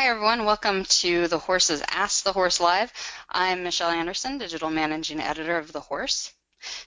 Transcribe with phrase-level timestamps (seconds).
[0.00, 0.46] Hi, everyone.
[0.46, 2.90] Welcome to The Horse's Ask the Horse Live.
[3.28, 6.32] I'm Michelle Anderson, Digital Managing Editor of The Horse.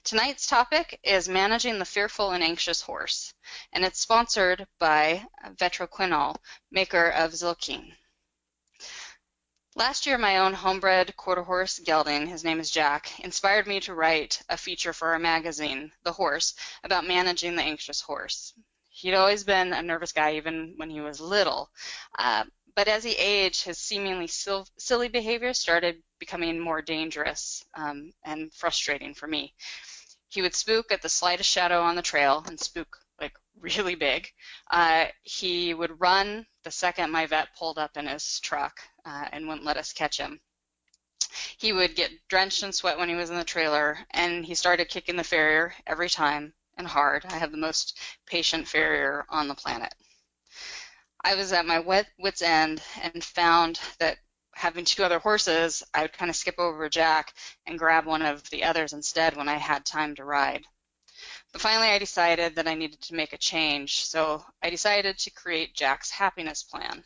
[0.02, 3.32] Tonight's topic is managing the fearful and anxious horse,
[3.72, 6.38] and it's sponsored by Vetoquinol,
[6.72, 7.94] maker of Zylkene.
[9.76, 13.94] Last year, my own homebred quarter horse gelding, his name is Jack, inspired me to
[13.94, 18.54] write a feature for our magazine, The Horse, about managing the anxious horse.
[18.88, 21.70] He'd always been a nervous guy, even when he was little.
[22.18, 22.44] Uh,
[22.76, 28.52] but as he aged, his seemingly sil- silly behavior started becoming more dangerous um, and
[28.52, 29.54] frustrating for me.
[30.28, 34.28] He would spook at the slightest shadow on the trail and spook like really big.
[34.70, 39.46] Uh, he would run the second my vet pulled up in his truck uh, and
[39.46, 40.40] wouldn't let us catch him.
[41.56, 44.88] He would get drenched in sweat when he was in the trailer, and he started
[44.88, 47.24] kicking the farrier every time and hard.
[47.26, 49.94] I have the most patient farrier on the planet.
[51.26, 51.80] I was at my
[52.18, 54.18] wit's end and found that
[54.54, 57.32] having two other horses, I would kind of skip over Jack
[57.66, 60.66] and grab one of the others instead when I had time to ride.
[61.50, 65.30] But finally, I decided that I needed to make a change, so I decided to
[65.30, 67.02] create Jack's happiness plan.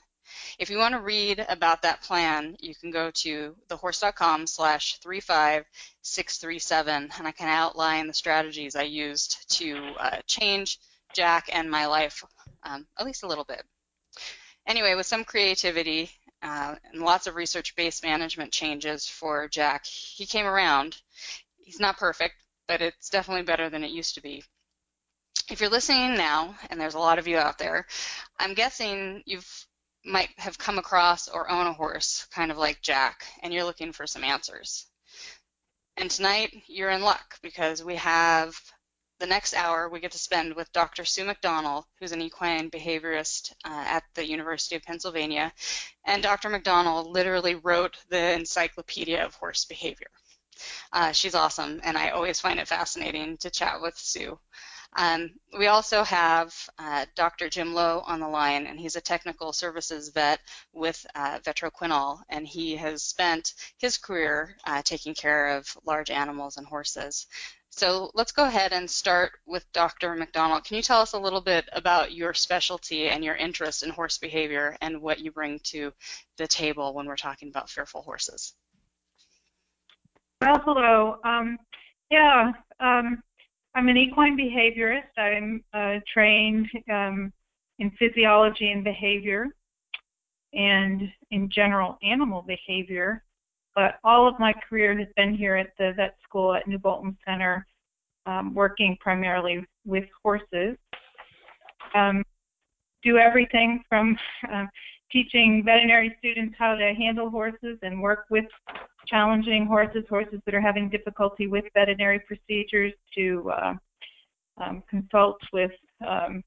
[0.58, 7.12] If you want to read about that plan, you can go to thehorse.com slash 35637,
[7.16, 10.80] and I can outline the strategies I used to uh, change
[11.14, 12.24] Jack and my life
[12.64, 13.64] um, at least a little bit
[14.68, 16.10] anyway, with some creativity
[16.42, 20.96] uh, and lots of research-based management changes for Jack, he came around.
[21.56, 22.34] He's not perfect,
[22.68, 24.44] but it's definitely better than it used to be.
[25.50, 27.86] If you're listening now, and there's a lot of you out there,
[28.38, 29.66] I'm guessing you've
[30.04, 33.92] might have come across or own a horse kind of like Jack, and you're looking
[33.92, 34.86] for some answers.
[35.96, 38.56] And tonight you're in luck because we have
[39.18, 41.04] the next hour we get to spend with Dr.
[41.04, 45.52] Sue McDonnell, who's an equine behaviorist uh, at the University of Pennsylvania.
[46.04, 46.48] And Dr.
[46.48, 50.10] McDonnell literally wrote the Encyclopedia of Horse Behavior.
[50.92, 54.38] Uh, she's awesome, and I always find it fascinating to chat with Sue.
[54.96, 57.48] Um, we also have uh, Dr.
[57.48, 60.40] Jim Lowe on the line, and he's a technical services vet
[60.72, 66.56] with uh, Vetoquinol, and he has spent his career uh, taking care of large animals
[66.56, 67.26] and horses.
[67.78, 70.16] So let's go ahead and start with Dr.
[70.16, 70.64] McDonnell.
[70.64, 74.18] Can you tell us a little bit about your specialty and your interest in horse
[74.18, 75.92] behavior and what you bring to
[76.38, 78.54] the table when we're talking about fearful horses?
[80.40, 81.18] Well, hello.
[81.22, 81.56] Um,
[82.10, 82.50] yeah,
[82.80, 83.22] um,
[83.76, 85.16] I'm an equine behaviorist.
[85.16, 87.32] I'm uh, trained um,
[87.78, 89.46] in physiology and behavior
[90.52, 93.22] and in general animal behavior
[93.78, 97.16] but all of my career has been here at the vet school at New Bolton
[97.24, 97.64] Center,
[98.28, 100.76] um, working primarily with horses.
[101.94, 102.22] Um,
[103.02, 104.18] do everything from
[104.52, 104.66] uh,
[105.10, 108.44] teaching veterinary students how to handle horses and work with
[109.06, 113.74] challenging horses, horses that are having difficulty with veterinary procedures, to uh,
[114.58, 115.70] um, consult with
[116.06, 116.42] um,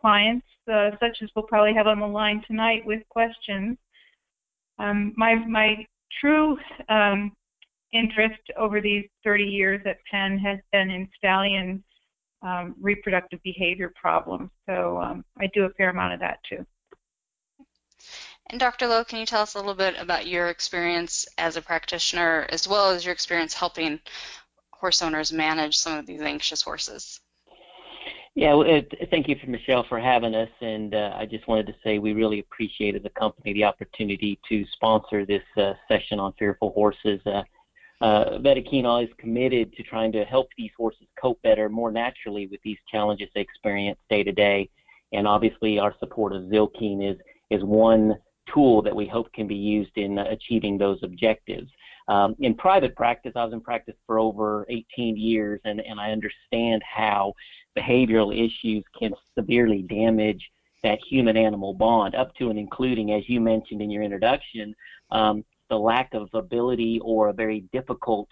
[0.00, 3.76] clients, uh, such as we'll probably have on the line tonight with questions.
[4.78, 5.86] Um, my my
[6.20, 6.56] true
[6.88, 7.32] um,
[7.92, 11.82] interest over these 30 years at Penn has been in stallion
[12.42, 14.50] um, reproductive behavior problems.
[14.66, 16.66] So um, I do a fair amount of that too.
[18.48, 18.88] And Dr.
[18.88, 22.66] Lowe, can you tell us a little bit about your experience as a practitioner as
[22.66, 24.00] well as your experience helping
[24.72, 27.20] horse owners manage some of these anxious horses?
[28.34, 30.48] Yeah, well, it, thank you, for Michelle, for having us.
[30.60, 34.64] And uh, I just wanted to say we really appreciated the company the opportunity to
[34.72, 37.20] sponsor this uh, session on fearful horses.
[38.02, 42.60] Uh, uh, is committed to trying to help these horses cope better, more naturally with
[42.62, 44.68] these challenges they experience day to day.
[45.12, 47.18] And obviously, our support of Zylkene is
[47.50, 48.16] is one
[48.52, 51.70] tool that we hope can be used in uh, achieving those objectives.
[52.08, 56.10] Um, in private practice, I was in practice for over 18 years, and, and I
[56.10, 57.34] understand how
[57.78, 60.50] behavioral issues can severely damage
[60.82, 64.74] that human animal bond, up to and including, as you mentioned in your introduction,
[65.12, 68.28] um, the lack of ability or a very difficult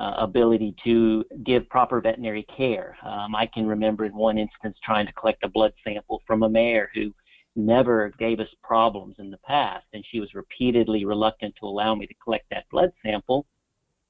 [0.00, 2.96] uh, ability to give proper veterinary care.
[3.04, 6.48] Um, I can remember in one instance trying to collect a blood sample from a
[6.48, 7.14] mare who
[7.54, 12.04] never gave us problems in the past, and she was repeatedly reluctant to allow me
[12.04, 13.46] to collect that blood sample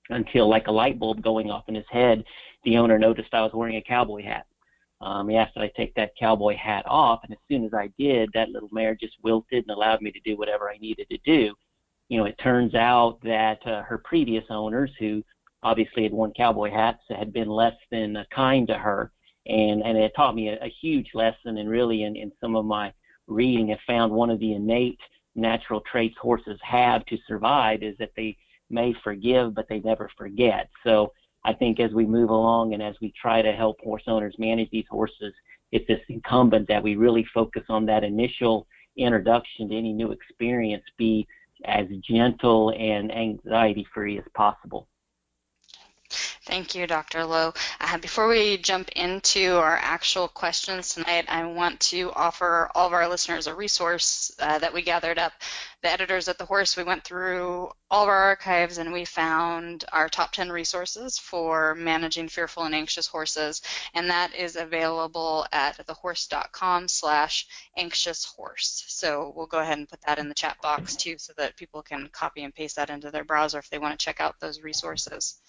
[0.08, 2.24] until, like a light bulb going off in his head,
[2.64, 4.46] the owner noticed I was wearing a cowboy hat.
[5.02, 7.90] Um, he asked that I take that cowboy hat off, and as soon as I
[7.98, 11.18] did, that little mare just wilted and allowed me to do whatever I needed to
[11.18, 11.54] do.
[12.08, 15.22] You know, it turns out that uh, her previous owners, who
[15.62, 19.12] obviously had worn cowboy hats, had been less than uh, kind to her,
[19.46, 21.58] and and it taught me a, a huge lesson.
[21.58, 22.92] And really, in in some of my
[23.26, 25.00] reading, I found one of the innate
[25.34, 28.36] natural traits horses have to survive is that they
[28.70, 30.68] may forgive, but they never forget.
[30.84, 31.12] So
[31.44, 34.70] I think as we move along and as we try to help horse owners manage
[34.70, 35.32] these horses,
[35.72, 38.66] it's just incumbent that we really focus on that initial
[38.96, 41.26] introduction to any new experience be
[41.64, 44.88] as gentle and anxiety free as possible.
[46.44, 47.24] Thank you, Dr.
[47.24, 47.52] Lowe.
[47.80, 52.92] Uh, before we jump into our actual questions tonight, I want to offer all of
[52.92, 55.32] our listeners a resource uh, that we gathered up.
[55.86, 59.84] The editors at The Horse, we went through all of our archives and we found
[59.92, 63.62] our top 10 resources for managing fearful and anxious horses,
[63.94, 67.46] and that is available at thehorse.com slash
[67.76, 68.82] anxious horse.
[68.88, 71.84] So we'll go ahead and put that in the chat box too so that people
[71.84, 74.62] can copy and paste that into their browser if they want to check out those
[74.62, 75.40] resources.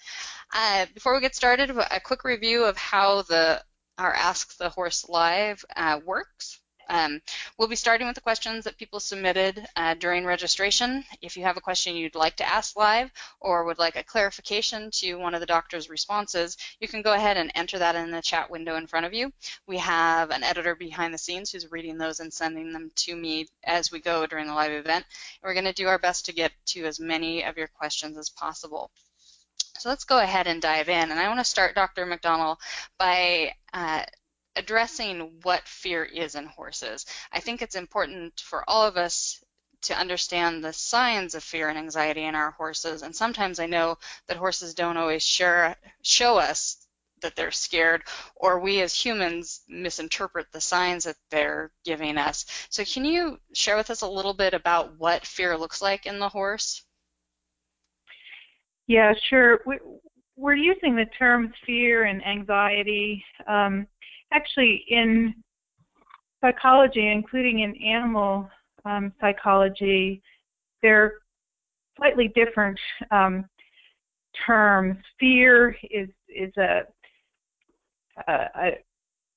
[0.54, 3.60] Uh, before we get started, a quick review of how the
[3.98, 6.60] our Ask the Horse Live uh, works.
[6.90, 7.22] Um,
[7.58, 11.04] we'll be starting with the questions that people submitted uh, during registration.
[11.22, 14.90] If you have a question you'd like to ask live or would like a clarification
[14.92, 18.22] to one of the doctor's responses, you can go ahead and enter that in the
[18.22, 19.32] chat window in front of you.
[19.68, 23.48] We have an editor behind the scenes who's reading those and sending them to me
[23.64, 25.06] as we go during the live event.
[25.44, 28.30] We're going to do our best to get to as many of your questions as
[28.30, 28.92] possible.
[29.80, 31.12] So let's go ahead and dive in.
[31.12, 32.06] And I want to start, Dr.
[32.06, 32.58] McDonnell,
[32.98, 34.04] by uh,
[34.58, 37.06] addressing what fear is in horses.
[37.32, 39.44] I think it's important for all of us
[39.84, 43.04] to understand the signs of fear and anxiety in our horses.
[43.04, 46.88] And sometimes I know that horses don't always share, show us
[47.22, 48.04] that they're scared,
[48.36, 52.46] or we as humans misinterpret the signs that they're giving us.
[52.70, 56.20] So, can you share with us a little bit about what fear looks like in
[56.20, 56.84] the horse?
[58.88, 59.60] Yeah, sure.
[60.36, 63.24] We're using the terms fear and anxiety.
[63.48, 63.88] Um,
[64.32, 65.34] actually, in
[66.42, 68.50] psychology, including in animal
[68.86, 70.22] um, psychology,
[70.82, 71.14] they're
[71.98, 72.80] slightly different
[73.12, 73.46] um,
[74.46, 74.98] terms.
[75.20, 76.82] Fear is is a,
[78.28, 78.72] a, a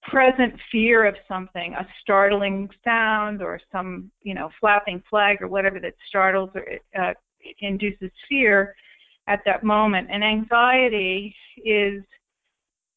[0.02, 5.80] present fear of something, a startling sound or some you know flapping flag or whatever
[5.80, 6.64] that startles or
[7.00, 7.14] uh,
[7.60, 8.74] induces fear
[9.26, 10.08] at that moment.
[10.10, 11.34] And anxiety
[11.64, 12.02] is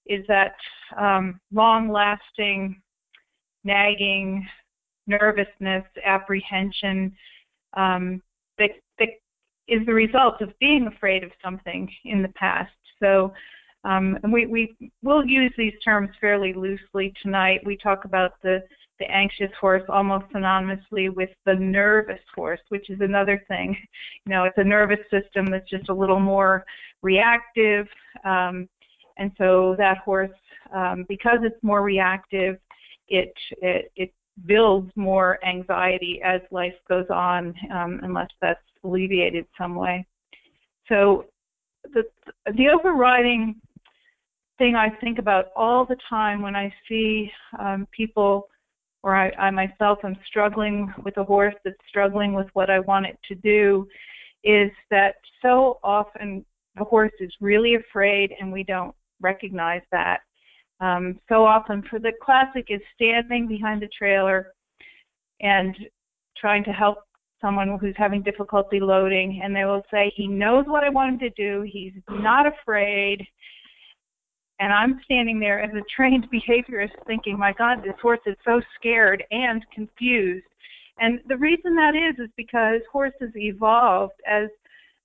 [0.06, 0.56] is that
[0.98, 2.82] um, long-lasting,
[3.64, 4.46] nagging
[5.08, 7.14] nervousness, apprehension
[7.76, 8.22] um,
[8.58, 8.70] that,
[9.00, 9.10] that
[9.68, 12.72] is the result of being afraid of something in the past.
[13.02, 13.34] So
[13.86, 17.62] um, and we, we will use these terms fairly loosely tonight.
[17.66, 18.64] We talk about the
[19.00, 23.76] the anxious horse almost synonymously with the nervous horse, which is another thing.
[24.26, 26.64] You know, it's a nervous system that's just a little more
[27.02, 27.88] reactive,
[28.24, 28.70] um,
[29.18, 30.32] and so that horse,
[30.74, 32.58] um, because it's more reactive,
[33.08, 34.14] it, it it
[34.46, 40.06] builds more anxiety as life goes on, um, unless that's alleviated some way.
[40.88, 41.26] So
[41.94, 42.04] the
[42.46, 43.56] the overriding
[44.58, 48.48] thing I think about all the time when I see um, people
[49.04, 53.06] or I, I myself am struggling with a horse that's struggling with what I want
[53.06, 53.88] it to do,
[54.44, 56.46] is that so often
[56.78, 60.20] the horse is really afraid and we don't recognize that.
[60.80, 64.54] Um, so often, for the classic is standing behind the trailer
[65.42, 65.76] and
[66.38, 67.00] trying to help
[67.42, 71.20] someone who's having difficulty loading, and they will say, He knows what I want him
[71.20, 73.26] to do, he's not afraid,
[74.60, 78.62] and I'm standing there as a trained behaviorist thinking, my God, this horse is so
[78.80, 80.46] scared and confused.
[81.00, 84.50] And the reason that is is because horses evolved as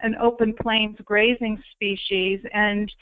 [0.00, 2.92] an open plains grazing species, and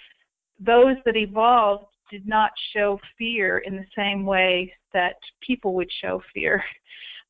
[0.58, 6.22] those that evolved did not show fear in the same way that people would show
[6.32, 6.62] fear.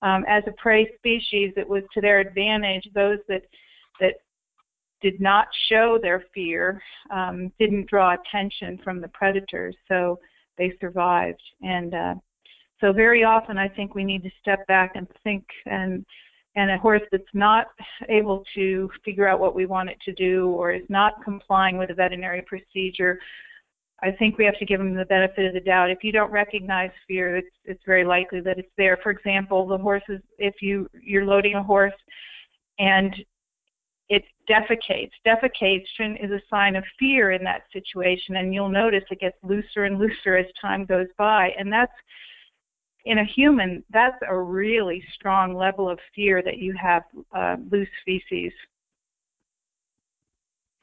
[0.02, 2.86] Um, as a prey species, it was to their advantage.
[2.94, 3.42] Those that
[3.98, 4.16] that
[5.00, 10.18] did not show their fear, um, didn't draw attention from the predators, so
[10.58, 11.42] they survived.
[11.62, 12.14] And uh,
[12.80, 15.44] so very often, I think we need to step back and think.
[15.64, 16.04] And
[16.56, 17.66] and a horse that's not
[18.08, 21.90] able to figure out what we want it to do, or is not complying with
[21.90, 23.18] a veterinary procedure,
[24.02, 25.90] I think we have to give them the benefit of the doubt.
[25.90, 28.98] If you don't recognize fear, it's it's very likely that it's there.
[29.02, 31.94] For example, the horses, if you you're loading a horse
[32.78, 33.14] and
[34.08, 35.10] it defecates.
[35.26, 39.84] Defecation is a sign of fear in that situation, and you'll notice it gets looser
[39.84, 41.52] and looser as time goes by.
[41.58, 41.92] And that's
[43.06, 47.88] in a human, that's a really strong level of fear that you have uh, loose
[48.04, 48.52] feces.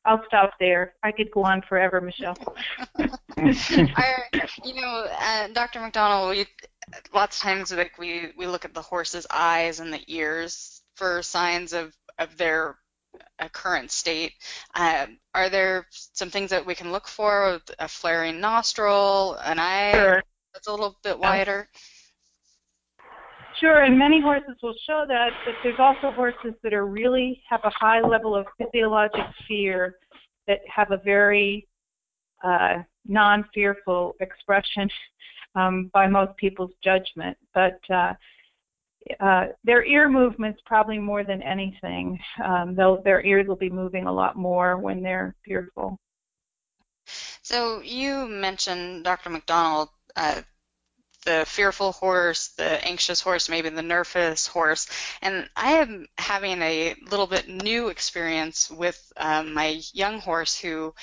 [0.06, 0.96] I'll stop there.
[1.04, 2.38] I could go on forever, Michelle.
[2.98, 4.30] Our,
[4.64, 5.80] you know, uh, Dr.
[5.80, 6.46] McDonnell, we
[7.14, 11.22] lots of times like we we look at the horse's eyes and the ears for
[11.22, 12.78] signs of, of their
[13.40, 14.34] uh, current state.
[14.76, 17.60] Uh, are there some things that we can look for?
[17.80, 20.24] A flaring nostril, an eye sure.
[20.54, 21.70] that's a little bit wider?
[23.60, 27.62] Sure, and many horses will show that, but there's also horses that are really have
[27.64, 29.98] a high level of physiologic fear
[30.48, 31.68] that have a very
[32.44, 34.90] uh, non-fearful expression
[35.56, 37.38] um, by most people's judgment.
[37.54, 38.14] But uh,
[39.20, 42.20] uh, their ear movements probably more than anything.
[42.44, 46.00] Um, their ears will be moving a lot more when they're fearful.
[47.06, 49.30] So you mentioned, Dr.
[49.30, 50.42] McDonnell, uh,
[51.26, 54.88] the fearful horse, the anxious horse, maybe the nervous horse.
[55.22, 60.94] And I am having a little bit new experience with um, my young horse who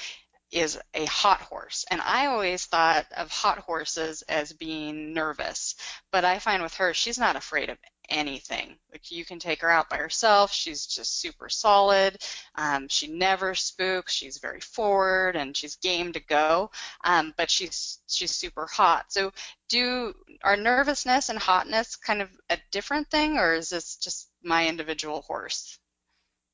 [0.50, 1.84] is a hot horse.
[1.90, 5.76] And I always thought of hot horses as being nervous.
[6.10, 7.78] But I find with her, she's not afraid of
[8.10, 8.76] anything.
[8.92, 10.52] Like you can take her out by herself.
[10.52, 12.18] She's just super solid.
[12.56, 14.12] Um, she never spooks.
[14.12, 16.70] She's very forward and she's game to go.
[17.04, 19.12] Um, but she's she's super hot.
[19.12, 19.32] So
[19.68, 20.12] do
[20.42, 25.22] are nervousness and hotness kind of a different thing, or is this just my individual
[25.22, 25.78] horse?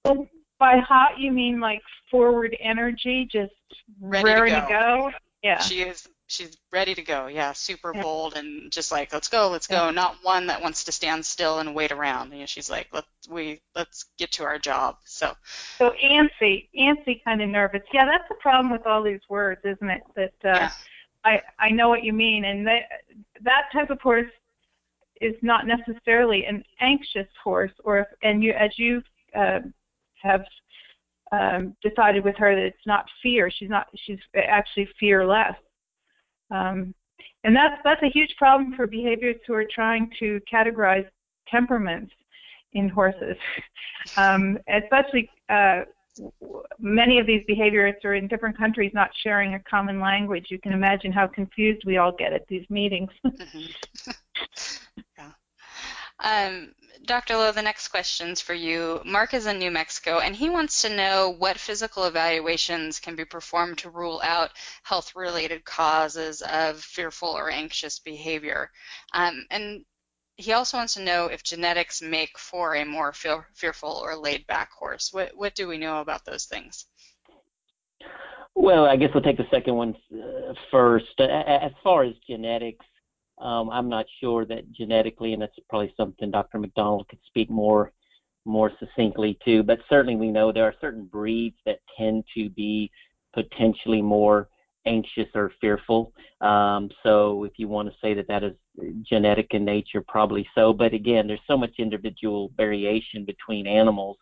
[0.04, 3.52] Well, by hot you mean like forward energy, just
[4.00, 4.66] ready raring to go.
[4.66, 5.18] To go?
[5.42, 5.60] Yeah.
[5.60, 7.26] She is she's ready to go.
[7.26, 8.02] Yeah, super yeah.
[8.02, 9.90] bold and just like let's go, let's go.
[9.90, 12.32] Not one that wants to stand still and wait around.
[12.32, 14.96] You know, she's like let's we let's get to our job.
[15.04, 15.34] So.
[15.78, 17.82] So antsy, antsy kind of nervous.
[17.92, 20.02] Yeah, that's the problem with all these words, isn't it?
[20.14, 20.70] That uh, yeah.
[21.24, 22.82] I I know what you mean, and that
[23.42, 24.30] that type of horse
[25.20, 29.02] is not necessarily an anxious horse, or if, and you as you
[29.34, 29.60] uh,
[30.22, 30.44] have
[31.32, 33.50] um, decided with her that it's not fear.
[33.50, 33.88] She's not.
[33.94, 35.56] She's actually fearless.
[36.50, 36.94] Um,
[37.44, 41.06] and that's that's a huge problem for behaviorists who are trying to categorize
[41.48, 42.12] temperaments
[42.72, 43.36] in horses,
[44.16, 45.30] um, especially.
[45.48, 45.82] Uh,
[46.78, 50.46] many of these behaviorists are in different countries not sharing a common language.
[50.48, 53.10] You can imagine how confused we all get at these meetings.
[53.26, 54.12] mm-hmm.
[55.18, 55.30] yeah.
[56.20, 57.36] Um, Dr.
[57.36, 59.00] Lowe, the next question's for you.
[59.04, 63.24] Mark is in New Mexico, and he wants to know what physical evaluations can be
[63.24, 64.50] performed to rule out
[64.82, 68.70] health-related causes of fearful or anxious behavior.
[69.12, 69.84] Um, and
[70.36, 74.72] he also wants to know if genetics make for a more fear, fearful or laid-back
[74.72, 75.12] horse.
[75.12, 76.86] What, what do we know about those things?
[78.54, 80.50] Well, I guess we'll take the second one uh.
[80.50, 82.84] As far as genetics,
[83.38, 86.58] um, I'm not sure that genetically, and that's probably something Dr.
[86.58, 87.92] McDonnell could speak more
[88.44, 89.62] more succinctly to.
[89.62, 92.90] But certainly, we know there are certain breeds that tend to be
[93.34, 94.48] potentially more
[94.86, 96.12] anxious or fearful.
[96.40, 98.54] Um, so, if you want to say that that is
[99.02, 100.72] genetic in nature, probably so.
[100.72, 104.16] But again, there's so much individual variation between animals.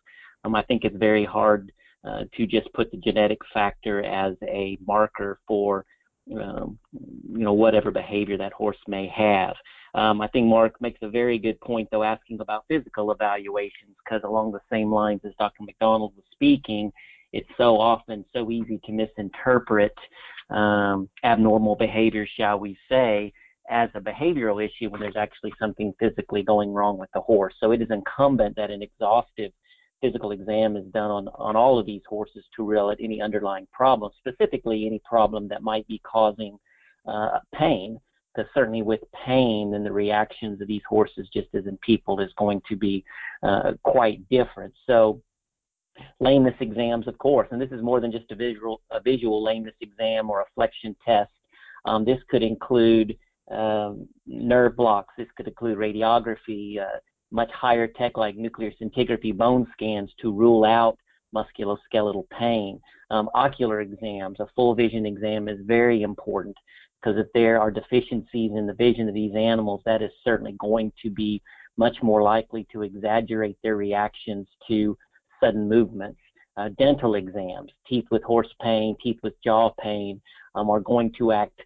[0.45, 1.71] Um, I think it's very hard
[2.05, 5.85] uh, to just put the genetic factor as a marker for
[6.33, 9.55] um, you know whatever behavior that horse may have.
[9.95, 14.23] Um, I think Mark makes a very good point though, asking about physical evaluations, because
[14.25, 15.63] along the same lines as Dr.
[15.63, 16.93] McDonnell was speaking,
[17.33, 19.95] it's so often so easy to misinterpret
[20.51, 23.33] um, abnormal behavior, shall we say,
[23.71, 27.55] as a behavioral issue when there's actually something physically going wrong with the horse.
[27.61, 29.53] So it is incumbent that an exhaustive
[30.05, 33.67] physical exam is done on, on all of these horses to rule out any underlying
[33.73, 36.59] problem, specifically any problem that might be causing
[37.09, 37.99] uh, pain.
[38.35, 42.33] Because certainly with pain, then the reactions of these horses, just as in people, is
[42.37, 43.05] going to be
[43.45, 44.75] uh, quite different.
[44.89, 45.23] So
[46.21, 49.77] lameness exams, of course, and this is more than just a visual a visual lameness
[49.81, 51.31] exam or a flexion test.
[51.85, 53.17] Um, this could include
[53.51, 55.15] um, nerve blocks.
[55.17, 56.99] This could include radiography, uh,
[57.31, 60.99] much higher tech like nuclear scintigraphy bone scans to rule out
[61.35, 62.81] musculoskeletal pain.
[63.11, 66.57] Um, ocular exams, a full vision exam is very important
[67.01, 70.93] because if there are deficiencies in the vision of these animals, that is certainly going
[71.03, 71.43] to be
[71.77, 74.97] much more likely to exaggerate their reactions to
[75.43, 76.21] sudden movements.
[76.57, 80.21] Uh, dental exams, teeth with horse pain, teeth with jaw pain,
[80.55, 81.61] um, are going to act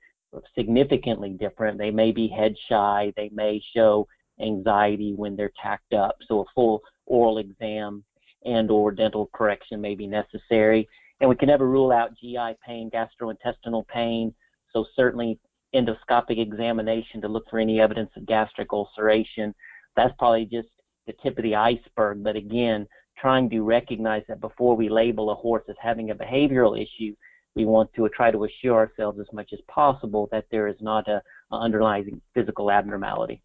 [0.55, 1.79] significantly different.
[1.79, 4.09] They may be head shy, they may show
[4.41, 6.17] anxiety when they're tacked up.
[6.27, 8.05] So a full oral exam
[8.45, 10.89] and or dental correction may be necessary.
[11.21, 14.35] And we can never rule out GI pain, gastrointestinal pain.
[14.73, 15.39] So certainly
[15.75, 19.55] endoscopic examination to look for any evidence of gastric ulceration.
[19.97, 20.69] That's probably just
[21.07, 22.23] the tip of the iceberg.
[22.23, 22.87] But again,
[23.21, 27.15] trying to recognize that before we label a horse as having a behavioral issue,
[27.55, 31.09] we want to try to assure ourselves as much as possible that there is not
[31.09, 33.43] a, a underlying physical abnormality.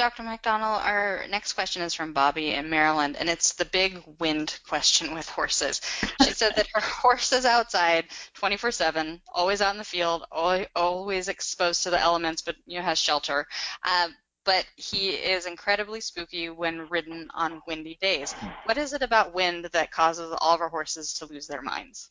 [0.00, 0.22] Dr.
[0.22, 5.12] McDonnell, our next question is from Bobby in Maryland, and it's the big wind question
[5.12, 5.82] with horses.
[6.22, 11.82] She said that her horse is outside 24/7, always out in the field, always exposed
[11.82, 13.46] to the elements, but you know has shelter.
[13.84, 14.08] Uh,
[14.46, 18.32] but he is incredibly spooky when ridden on windy days.
[18.64, 22.10] What is it about wind that causes all of our horses to lose their minds?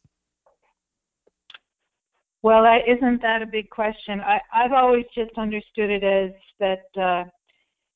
[2.44, 4.22] Well, isn't that a big question?
[4.22, 7.24] I, I've always just understood it as that, uh,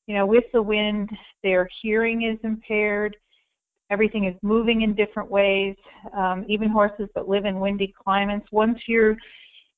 [0.06, 1.10] you know, with the wind,
[1.42, 3.16] their hearing is impaired.
[3.90, 5.76] Everything is moving in different ways.
[6.16, 9.16] Um, even horses that live in windy climates, once you're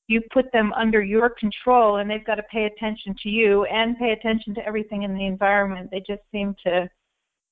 [0.07, 3.97] you put them under your control and they've got to pay attention to you and
[3.97, 6.89] pay attention to everything in the environment they just seem to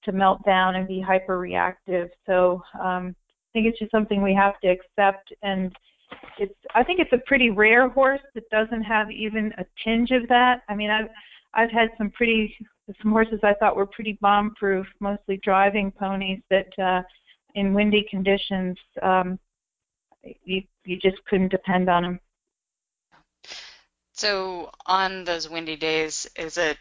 [0.04, 4.34] to melt down and be hyper reactive so um i think it's just something we
[4.34, 5.76] have to accept and
[6.38, 10.28] it's i think it's a pretty rare horse that doesn't have even a tinge of
[10.30, 11.10] that i mean i've
[11.56, 12.56] i've had some pretty
[13.02, 17.02] some horses i thought were pretty bomb proof mostly driving ponies that uh
[17.56, 19.40] in windy conditions um
[20.44, 22.20] you you just couldn't depend on them
[24.16, 26.78] so on those windy days, is it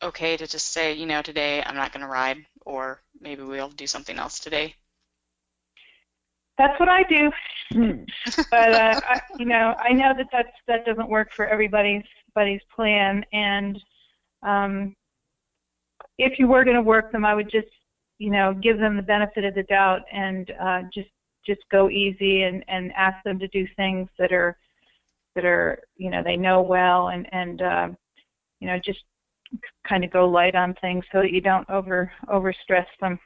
[0.00, 3.70] okay to just say, you know, today I'm not going to ride, or maybe we'll
[3.70, 4.76] do something else today?
[6.56, 7.32] That's what I do.
[7.72, 8.04] Hmm.
[8.52, 12.04] but uh, I, you know, I know that that's, that doesn't work for everybody's
[12.36, 13.78] everybody's plan, and
[14.42, 14.94] um,
[16.18, 17.68] if you were going to work them, I would just,
[18.18, 21.08] you know, give them the benefit of the doubt and uh, just
[21.46, 24.56] just go easy and and ask them to do things that are
[25.34, 27.88] that are you know they know well and and uh,
[28.60, 29.00] you know just
[29.86, 33.18] kind of go light on things so that you don't over over stress them.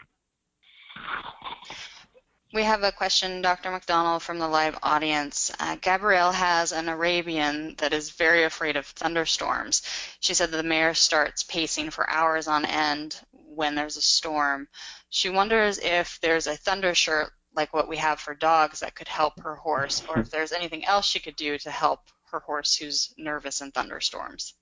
[2.55, 3.71] We have a question, Dr.
[3.71, 5.53] McDonnell, from the live audience.
[5.61, 9.83] Uh, Gabrielle has an Arabian that is very afraid of thunderstorms.
[10.21, 14.67] She said that the mare starts pacing for hours on end when there's a storm.
[15.11, 19.09] She wonders if there's a thunder shirt like what we have for dogs that could
[19.09, 22.75] help her horse, or if there's anything else she could do to help her horse
[22.77, 24.55] who's nervous in thunderstorms.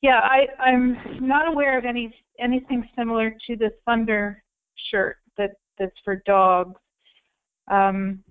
[0.00, 4.42] Yeah, I, I'm not aware of any anything similar to the thunder
[4.90, 6.80] shirt that that's for dogs.
[7.70, 8.22] Um,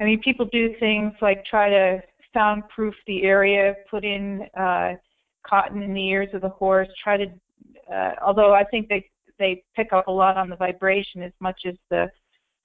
[0.00, 2.02] I mean, people do things like try to
[2.34, 4.94] soundproof the area, put in uh,
[5.46, 7.26] cotton in the ears of the horse, try to.
[7.92, 11.62] Uh, although I think they they pick up a lot on the vibration as much
[11.66, 12.10] as the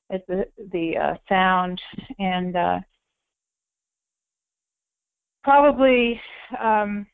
[0.10, 1.82] as the the uh, sound
[2.20, 2.80] and uh,
[5.44, 6.20] probably
[6.62, 7.06] um,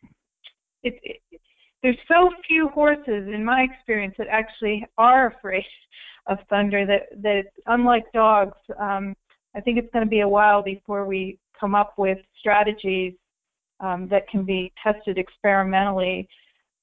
[0.84, 1.42] it, it,
[1.88, 5.64] there's so few horses in my experience that actually are afraid
[6.28, 9.16] of thunder that that unlike dogs um,
[9.56, 13.14] I think it's going to be a while before we come up with strategies
[13.80, 16.28] um, that can be tested experimentally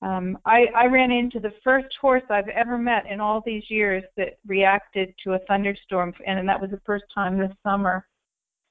[0.00, 4.04] um, I, I ran into the first horse I've ever met in all these years
[4.16, 8.06] that reacted to a thunderstorm, and that was the first time this summer.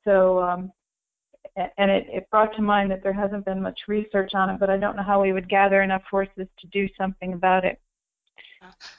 [0.03, 0.71] So, um,
[1.55, 4.69] and it, it brought to mind that there hasn't been much research on it, but
[4.69, 7.79] I don't know how we would gather enough horses to do something about it.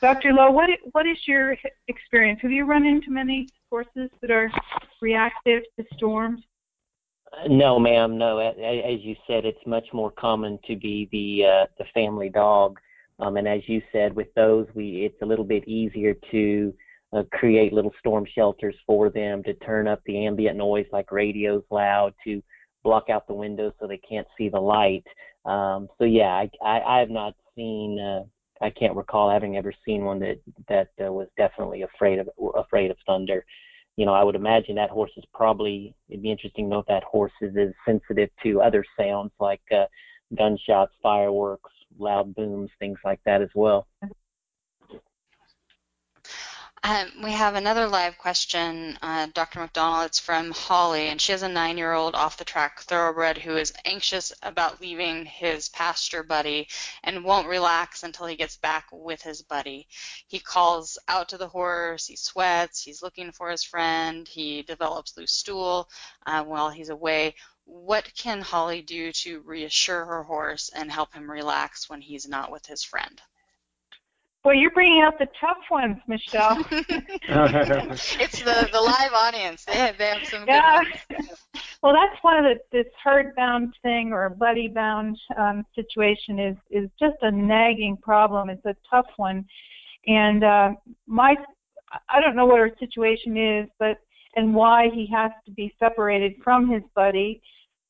[0.01, 0.33] Dr.
[0.33, 1.57] Lowe, what what is your
[1.89, 2.41] experience?
[2.43, 4.51] Have you run into many horses that are
[5.01, 6.43] reactive to storms?
[7.49, 8.17] No, ma'am.
[8.17, 12.79] No, as you said, it's much more common to be the uh, the family dog,
[13.19, 16.73] um, and as you said, with those, we it's a little bit easier to
[17.15, 21.63] uh, create little storm shelters for them to turn up the ambient noise like radios
[21.71, 22.43] loud to
[22.83, 25.05] block out the windows so they can't see the light.
[25.45, 27.99] Um, so yeah, I, I I have not seen.
[27.99, 28.25] Uh,
[28.61, 32.91] I can't recall having ever seen one that that uh, was definitely afraid of afraid
[32.91, 33.45] of thunder
[33.97, 36.87] you know, I would imagine that horse is probably, it'd be interesting to know if
[36.87, 39.85] that horse is as sensitive to other sounds like uh,
[40.37, 43.87] gunshots, fireworks, loud booms, things like that as well.
[46.87, 49.59] Um, we have another live question, uh, Dr.
[49.61, 50.05] McDonnell.
[50.05, 55.25] It's from Holly, and she has a nine-year-old off-the-track thoroughbred who is anxious about leaving
[55.25, 56.69] his pasture buddy
[57.03, 59.89] and won't relax until he gets back with his buddy.
[60.29, 65.17] He calls out to the horse, he sweats, he's looking for his friend, he develops
[65.17, 65.89] loose stool
[66.27, 67.35] uh, while he's away.
[67.65, 72.53] What can Holly do to reassure her horse and help him relax when he's not
[72.53, 73.23] with his friend?
[74.45, 76.59] Well, you're bringing out the tough ones, Michelle.
[76.71, 79.65] it's the the live audience.
[79.65, 80.83] They have, they have some yeah.
[81.09, 81.31] good ones.
[81.83, 86.57] well, that's one of the this herd bound thing or buddy bound um, situation is
[86.71, 88.51] is just a nagging problem.
[88.51, 89.47] It's a tough one,
[90.07, 90.71] and uh,
[91.07, 91.37] my
[92.11, 93.99] I don't know what her situation is, but
[94.37, 97.41] and why he has to be separated from his buddy.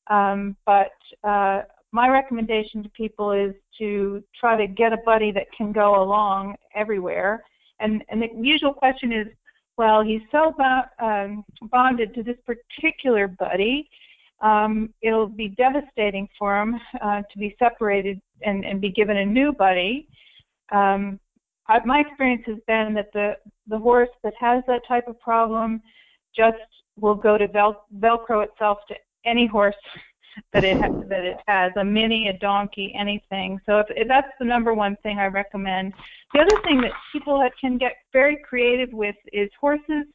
[0.07, 1.63] Um, but uh,
[1.95, 6.55] my recommendation to people is to try to get a buddy that can go along
[6.75, 7.41] everywhere.
[7.79, 9.27] And and the usual question is,
[9.77, 13.89] well, he's so bo- um, bonded to this particular buddy,
[14.41, 19.25] um, it'll be devastating for him uh, to be separated and, and be given a
[19.25, 20.07] new buddy.
[20.73, 21.17] Um,
[21.69, 25.81] I, my experience has been that the the horse that has that type of problem
[26.35, 29.81] just will go to vel- Velcro itself to any horse
[30.53, 33.59] that it ha- that it has a mini, a donkey, anything.
[33.65, 35.93] So if, if that's the number one thing I recommend.
[36.33, 40.05] The other thing that people can get very creative with is horses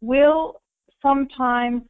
[0.00, 0.60] will
[1.00, 1.82] sometimes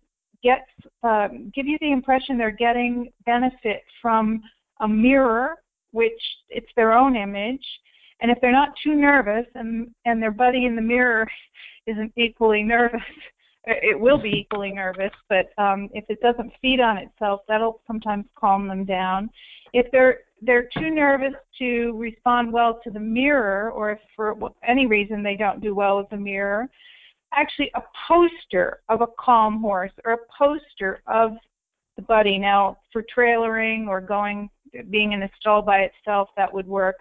[0.43, 0.67] get
[1.03, 4.43] um, give you the impression they're getting benefit from
[4.81, 5.57] a mirror,
[5.93, 7.65] which it's their own image.
[8.21, 11.29] And if they're not too nervous and and their buddy in the mirror
[11.87, 13.01] isn't equally nervous,
[13.67, 18.27] it will be equally nervous, but um, if it doesn't feed on itself, that'll sometimes
[18.39, 19.31] calm them down.
[19.73, 24.87] If they're they're too nervous to respond well to the mirror, or if for any
[24.87, 26.69] reason they don't do well with the mirror,
[27.33, 31.33] actually a poster of a calm horse or a poster of
[31.97, 32.39] the buddy.
[32.39, 34.51] Now, for trailering or going
[34.91, 36.97] being in a stall by itself, that would work.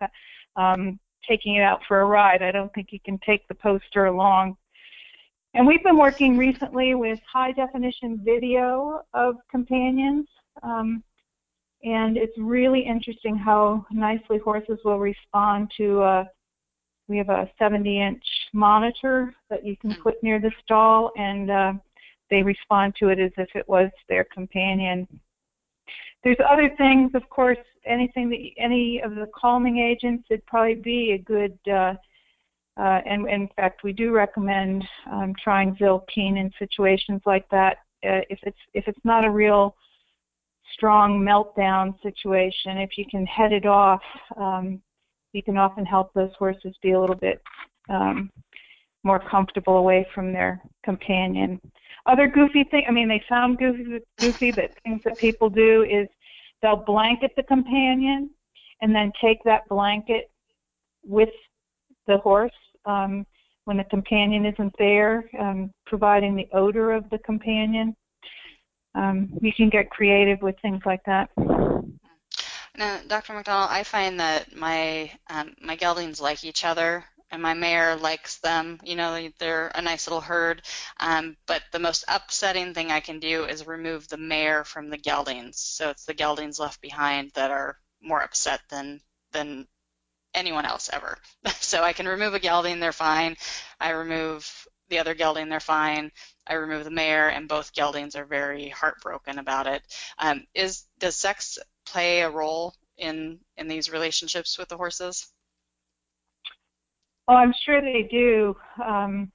[0.56, 4.06] Um, taking it out for a ride, I don't think you can take the poster
[4.06, 4.58] along
[5.54, 10.28] and we've been working recently with high definition video of companions.
[10.63, 11.04] Um,
[11.84, 16.24] and it's really interesting how nicely horses will respond to uh,
[17.08, 21.74] we have a 70 inch monitor that you can put near the stall and uh,
[22.30, 25.08] they respond to it as if it was their companion.
[26.24, 31.12] There's other things, of course, anything that any of the calming agents would probably be
[31.12, 31.96] a good uh,
[32.78, 37.78] uh, and in fact, we do recommend um, trying Zylkene in situations like that.
[38.04, 39.76] Uh, if it's if it's not a real
[40.74, 44.02] strong meltdown situation, if you can head it off,
[44.38, 44.82] um,
[45.34, 47.42] you can often help those horses be a little bit
[47.90, 48.32] um,
[49.04, 51.62] more comfortable away from their companion.
[52.06, 56.08] Other goofy thing, I mean, they sound goofy, goofy, but things that people do is
[56.62, 58.30] they'll blanket the companion
[58.82, 60.32] and then take that blanket
[61.06, 61.30] with
[62.08, 62.52] the horse
[62.86, 63.26] um,
[63.66, 67.96] when the companion isn't there, um, providing the odor of the companion.
[68.96, 71.30] Um, you can get creative with things like that.
[72.76, 73.34] Now, Dr.
[73.34, 78.39] McDonnell, I find that my um, my geldings like each other, and my mare likes
[78.39, 78.80] them.
[78.84, 80.63] You know, they're a nice little herd.
[81.00, 84.98] Um, but the most upsetting thing I can do is remove the mare from the
[84.98, 85.60] geldings.
[85.60, 89.68] So it's the geldings left behind that are more upset than than
[90.34, 91.17] anyone else ever.
[91.60, 93.36] so I can remove a gelding, they're fine.
[93.80, 96.12] I remove the other gelding, they're fine.
[96.48, 99.82] I remove the mare, and both geldings are very heartbroken about it.
[100.17, 105.32] Um, is does sex play a role in in these relationships with the horses?
[107.28, 108.56] Oh, I'm sure they do.
[108.84, 109.32] Um,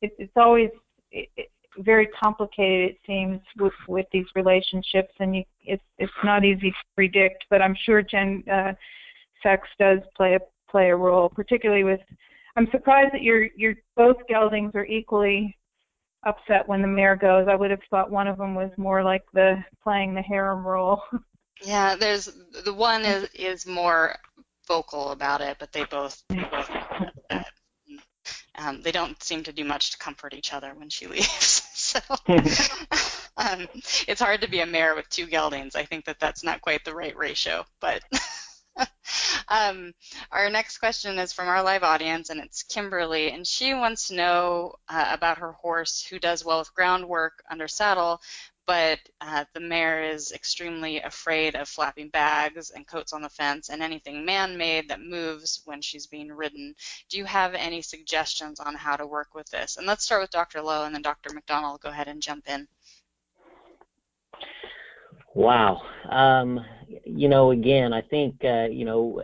[0.00, 0.70] it, it's always
[1.10, 2.90] it, it, very complicated.
[2.90, 7.44] It seems with with these relationships, and you, it's it's not easy to predict.
[7.50, 8.44] But I'm sure Jen.
[8.50, 8.72] Uh,
[9.42, 12.00] sex does play a play a role, particularly with.
[12.56, 15.56] I'm surprised that you're you're both geldings are equally
[16.24, 17.46] upset when the mare goes.
[17.48, 21.02] I would have thought one of them was more like the playing the harem role.
[21.62, 22.28] Yeah, there's
[22.64, 24.16] the one is is more
[24.66, 26.70] vocal about it, but they both, they both
[28.58, 31.62] um, they don't seem to do much to comfort each other when she leaves.
[31.74, 32.00] so
[33.36, 33.66] um,
[34.06, 35.76] it's hard to be a mare with two geldings.
[35.76, 38.02] I think that that's not quite the right ratio, but
[39.48, 39.92] um,
[40.30, 44.14] our next question is from our live audience, and it's Kimberly, and she wants to
[44.14, 48.20] know uh, about her horse who does well with groundwork under saddle,
[48.66, 53.70] but uh, the mare is extremely afraid of flapping bags and coats on the fence
[53.70, 56.74] and anything man-made that moves when she's being ridden.
[57.08, 59.78] Do you have any suggestions on how to work with this?
[59.78, 60.60] And let's start with Dr.
[60.60, 61.30] Lowe, and then Dr.
[61.30, 62.68] McDonnell will go ahead and jump in.
[65.38, 65.82] Wow.
[66.10, 66.58] Um,
[67.04, 69.22] you know, again, I think uh, you know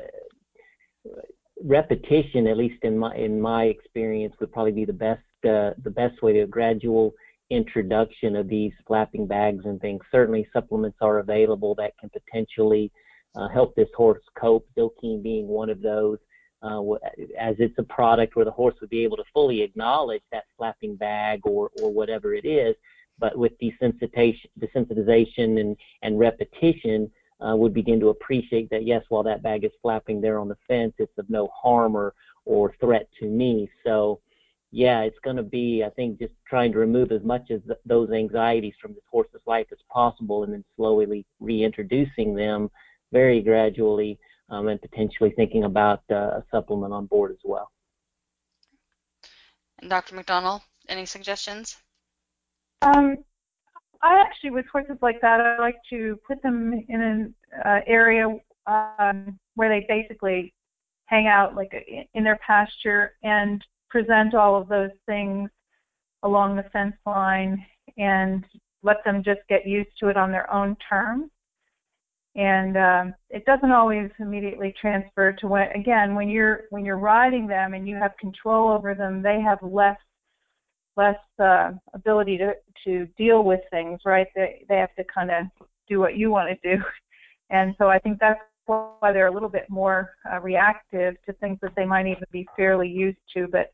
[1.60, 5.90] repetition, at least in my in my experience, would probably be the best uh, the
[5.90, 7.14] best way to a gradual
[7.50, 10.02] introduction of these flapping bags and things.
[10.12, 12.92] Certainly, supplements are available that can potentially
[13.34, 14.68] uh, help this horse cope.
[14.78, 16.18] Zylkene being one of those,
[16.62, 16.80] uh,
[17.40, 20.94] as it's a product where the horse would be able to fully acknowledge that flapping
[20.94, 22.76] bag or or whatever it is,
[23.18, 29.42] but with desensitization, and and repetition uh, would begin to appreciate that yes, while that
[29.42, 33.26] bag is flapping there on the fence, it's of no harm or or threat to
[33.26, 33.68] me.
[33.84, 34.20] So
[34.70, 38.10] yeah, it's going to be I think just trying to remove as much of those
[38.10, 42.70] anxieties from this horse's life as possible, and then slowly reintroducing them
[43.12, 44.18] very gradually
[44.50, 47.70] um, and potentially thinking about uh, a supplement on board as well.
[49.80, 50.16] And Dr.
[50.16, 51.76] McDonnell, any suggestions?
[52.84, 53.16] Um,
[54.02, 58.28] I actually, with horses like that, I like to put them in an uh, area
[58.66, 60.52] um, where they basically
[61.06, 61.72] hang out, like
[62.14, 65.48] in their pasture, and present all of those things
[66.22, 67.64] along the fence line,
[67.96, 68.44] and
[68.82, 71.30] let them just get used to it on their own terms.
[72.36, 77.46] And um, it doesn't always immediately transfer to when, again, when you're when you're riding
[77.46, 79.96] them and you have control over them, they have less
[80.96, 82.54] less uh, ability to
[82.84, 84.26] to deal with things, right?
[84.34, 85.46] They they have to kind of
[85.88, 86.82] do what you want to do,
[87.50, 91.58] and so I think that's why they're a little bit more uh, reactive to things
[91.60, 93.46] that they might even be fairly used to.
[93.46, 93.72] But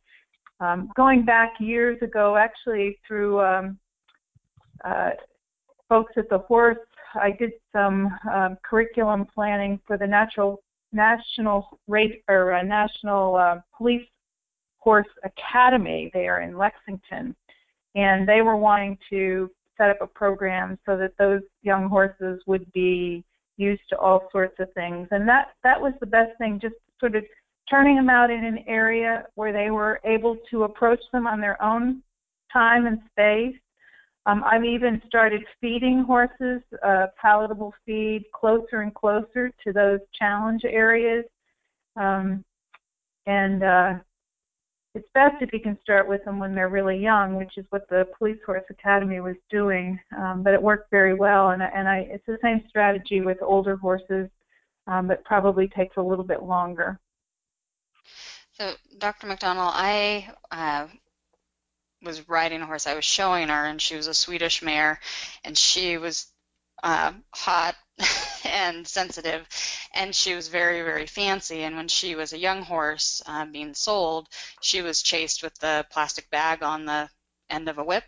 [0.65, 3.79] um, going back years ago, actually through um,
[4.85, 5.11] uh,
[5.89, 6.79] folks at the horse,
[7.15, 13.61] I did some um, curriculum planning for the natural national rate or uh, national uh,
[13.77, 14.07] police
[14.81, 17.35] Horse Academy there in Lexington,
[17.95, 22.71] and they were wanting to set up a program so that those young horses would
[22.73, 23.25] be
[23.57, 25.09] used to all sorts of things.
[25.11, 27.25] And that that was the best thing, just sort of
[27.69, 31.63] turning them out in an area where they were able to approach them on their
[31.63, 32.03] own
[32.53, 33.57] time and space.
[34.27, 40.63] Um, I've even started feeding horses uh, palatable feed closer and closer to those challenge
[40.65, 41.25] areas.
[41.97, 42.45] Um,
[43.27, 43.95] and uh,
[44.95, 47.89] it's best if you can start with them when they're really young, which is what
[47.89, 49.99] the Police Horse Academy was doing.
[50.17, 53.77] Um, but it worked very well, and, and I, it's the same strategy with older
[53.77, 54.29] horses,
[54.87, 56.99] um, but probably takes a little bit longer.
[58.53, 59.29] So, Dr.
[59.29, 60.89] McDonnell, I uh,
[62.03, 62.87] was riding a horse.
[62.87, 64.99] I was showing her, and she was a Swedish mare,
[65.45, 66.27] and she was
[66.83, 67.77] uh, hot
[68.51, 69.49] and sensitive,
[69.95, 71.63] and she was very, very fancy.
[71.63, 74.29] And when she was a young horse uh, being sold,
[74.61, 77.09] she was chased with the plastic bag on the
[77.49, 78.05] end of a whip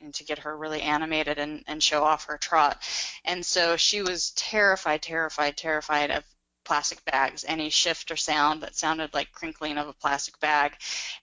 [0.00, 2.82] and to get her really animated and, and show off her trot.
[3.24, 6.24] And so she was terrified, terrified, terrified of
[6.64, 10.72] plastic bags, any shift or sound that sounded like crinkling of a plastic bag.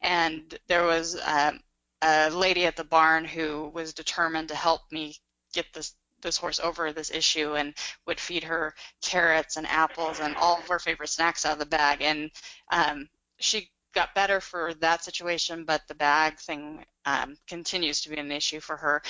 [0.01, 1.59] And there was um,
[2.01, 5.15] a lady at the barn who was determined to help me
[5.53, 7.75] get this this horse over this issue and
[8.07, 11.65] would feed her carrots and apples and all of her favorite snacks out of the
[11.65, 12.01] bag.
[12.01, 12.31] And
[12.71, 13.07] um,
[13.39, 18.31] she got better for that situation, but the bag thing um, continues to be an
[18.31, 19.01] issue for her.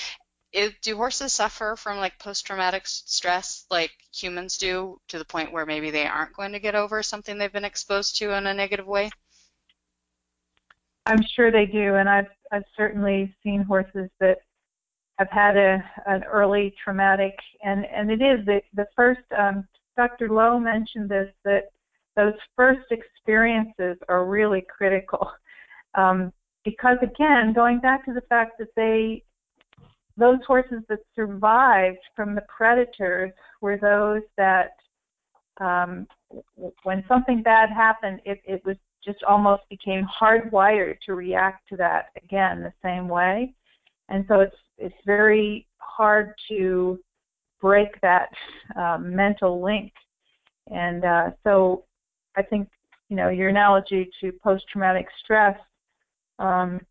[0.52, 5.66] It, do horses suffer from like post-traumatic stress like humans do to the point where
[5.66, 8.86] maybe they aren't going to get over something they've been exposed to in a negative
[8.86, 9.10] way?
[11.06, 14.38] I'm sure they do, and I've I've certainly seen horses that
[15.24, 20.30] have had a an early traumatic and and it is the the first um, Dr.
[20.30, 21.66] Lowe mentioned this that
[22.16, 25.32] those first experiences are really critical
[25.96, 26.32] um,
[26.66, 29.24] because again going back to the fact that they
[30.16, 33.32] those horses that survived from the predators
[33.62, 34.76] were those that
[35.60, 36.08] um,
[36.84, 42.06] when something bad happened it, it was just almost became hardwired to react to that
[42.24, 43.54] again the same way
[44.10, 47.00] and so it's it's very hard to
[47.62, 48.30] break that
[48.76, 49.94] um, mental link.
[50.72, 51.86] And uh, so
[52.36, 52.70] I think
[53.10, 55.58] you know your analogy to post-traumatic stress.
[56.40, 56.82] Um,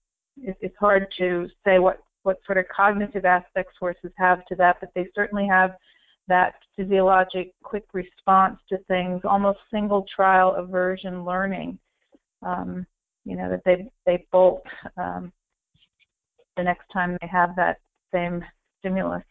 [0.41, 4.77] it, it's hard to say what what sort of cognitive aspects horses have to that,
[4.81, 5.73] but they certainly have
[6.29, 11.79] that physiologic quick response to things, almost single trial aversion learning.
[12.43, 12.87] Um,
[13.25, 14.63] you know that they they bolt
[14.97, 15.33] um,
[16.57, 17.81] the next time they have that
[18.13, 18.45] same
[18.81, 19.23] stimulus.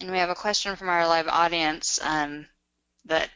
[0.00, 2.46] And we have a question from our live audience um,
[3.04, 3.30] that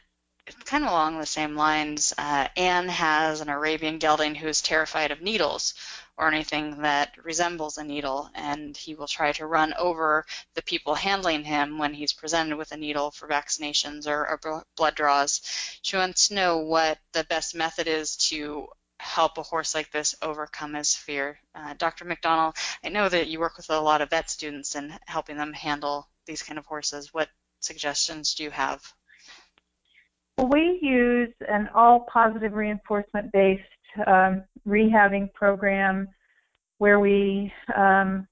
[0.63, 2.13] kind of along the same lines.
[2.17, 5.73] Uh, Anne has an Arabian gelding who is terrified of needles
[6.17, 10.95] or anything that resembles a needle, and he will try to run over the people
[10.95, 15.41] handling him when he's presented with a needle for vaccinations or, or blood draws.
[15.81, 18.67] She wants to know what the best method is to
[18.99, 21.39] help a horse like this overcome his fear.
[21.53, 22.05] Uh, Dr.
[22.05, 25.53] McDonnell, I know that you work with a lot of vet students and helping them
[25.53, 27.13] handle these kind of horses.
[27.13, 27.29] What
[27.59, 28.81] suggestions do you have?
[30.37, 33.63] Well, We use an all positive reinforcement based
[34.05, 36.07] um, rehabbing program
[36.77, 38.27] where we um,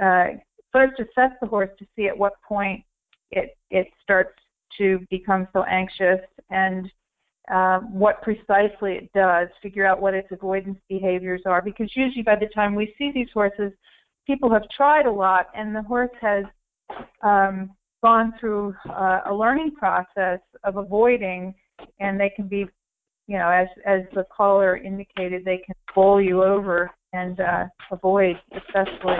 [0.00, 0.26] uh,
[0.72, 2.84] first assess the horse to see at what point
[3.30, 4.38] it, it starts
[4.78, 6.20] to become so anxious
[6.50, 6.90] and
[7.52, 12.36] um, what precisely it does, figure out what its avoidance behaviors are, because usually by
[12.36, 13.72] the time we see these horses,
[14.26, 16.44] people have tried a lot, and the horse has
[17.22, 17.70] um,
[18.02, 21.54] gone through uh, a learning process of avoiding,
[22.00, 22.64] and they can be,
[23.26, 28.36] you know, as as the caller indicated, they can bowl you over and uh, avoid
[28.54, 29.16] successfully.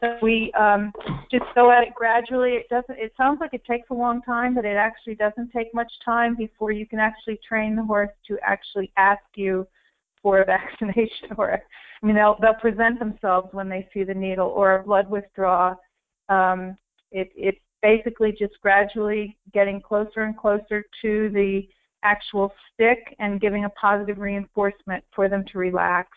[0.00, 0.92] So we um,
[1.30, 2.52] just go at it gradually.
[2.52, 2.98] It doesn't.
[2.98, 6.36] It sounds like it takes a long time, but it actually doesn't take much time
[6.36, 9.66] before you can actually train the horse to actually ask you
[10.22, 14.48] for a vaccination or I mean they'll they'll present themselves when they see the needle
[14.48, 15.76] or a blood withdrawal.
[16.28, 16.76] Um,
[17.12, 21.68] it it's basically just gradually getting closer and closer to the
[22.02, 26.08] actual stick and giving a positive reinforcement for them to relax.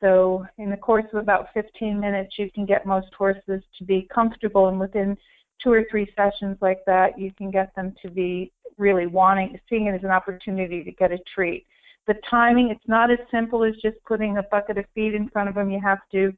[0.00, 4.08] So in the course of about 15 minutes, you can get most horses to be
[4.12, 5.16] comfortable, and within
[5.62, 9.86] two or three sessions like that, you can get them to be really wanting, seeing
[9.86, 11.66] it as an opportunity to get a treat
[12.10, 15.48] the timing, it's not as simple as just putting a bucket of feed in front
[15.48, 15.70] of them.
[15.70, 16.32] You have to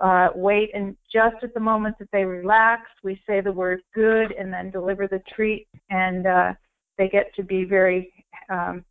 [0.00, 4.32] uh, wait, and just at the moment that they relax, we say the word good
[4.32, 6.52] and then deliver the treat, and uh,
[6.98, 8.12] they get to be very
[8.50, 8.84] um,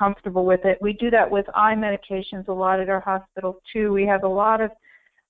[0.00, 0.78] comfortable with it.
[0.80, 3.92] We do that with eye medications a lot at our hospital too.
[3.92, 4.70] We have a lot of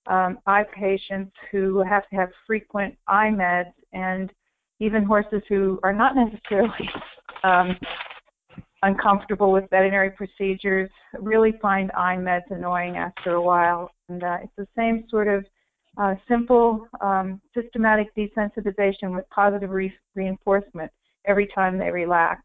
[0.06, 4.32] um, eye patients who have to have frequent eye meds, and
[4.78, 6.88] even horses who are not necessarily
[7.42, 7.76] um,
[8.82, 13.90] uncomfortable with veterinary procedures really find eye meds annoying after a while.
[14.08, 15.44] And uh, it's the same sort of
[15.98, 20.90] uh, simple, um, systematic desensitization with positive re- reinforcement
[21.26, 22.40] every time they relax.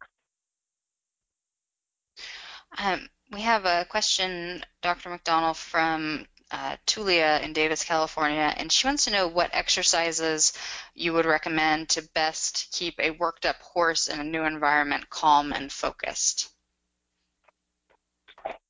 [2.77, 5.09] Um, we have a question, Dr.
[5.09, 10.53] McDonnell, from uh, Tulia in Davis, California, and she wants to know what exercises
[10.93, 15.51] you would recommend to best keep a worked up horse in a new environment calm
[15.53, 16.49] and focused.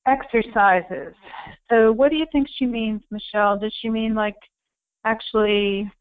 [0.08, 1.16] Exercises.
[1.70, 3.58] So, what do you think she means, Michelle?
[3.58, 4.36] Does she mean like
[5.04, 5.92] actually?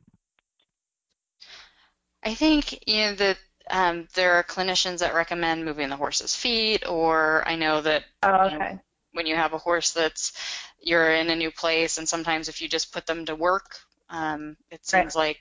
[2.22, 3.38] I think you know that
[3.70, 8.32] um, there are clinicians that recommend moving the horse's feet, or I know that oh,
[8.32, 8.52] okay.
[8.52, 8.80] you know,
[9.12, 10.32] when you have a horse that's
[10.80, 13.76] you're in a new place, and sometimes if you just put them to work,
[14.10, 15.28] um, it seems right.
[15.28, 15.40] like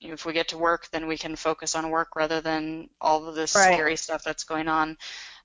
[0.00, 2.90] you know, if we get to work, then we can focus on work rather than
[3.00, 3.72] all of this right.
[3.72, 4.98] scary stuff that's going on.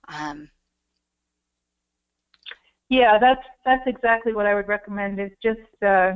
[0.07, 0.49] Um,
[2.89, 5.19] yeah, that's that's exactly what I would recommend.
[5.19, 6.13] Is just uh,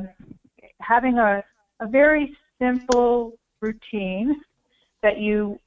[0.82, 1.44] having a
[1.80, 4.42] a very simple routine
[5.04, 5.60] that you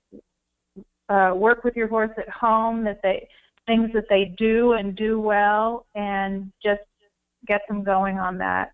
[1.09, 2.85] uh, work with your horse at home.
[2.85, 3.29] That they
[3.67, 6.83] things that they do and do well, and just
[7.47, 8.73] get them going on that.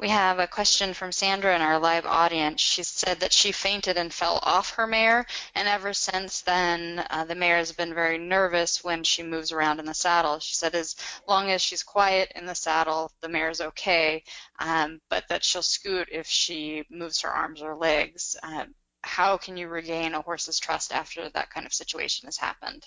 [0.00, 2.62] We have a question from Sandra in our live audience.
[2.62, 7.26] She said that she fainted and fell off her mare, and ever since then, uh,
[7.26, 10.38] the mare has been very nervous when she moves around in the saddle.
[10.38, 10.96] She said as
[11.28, 14.24] long as she's quiet in the saddle, the mare's okay,
[14.58, 18.38] um, but that she'll scoot if she moves her arms or legs.
[18.42, 22.86] Um, how can you regain a horse's trust after that kind of situation has happened?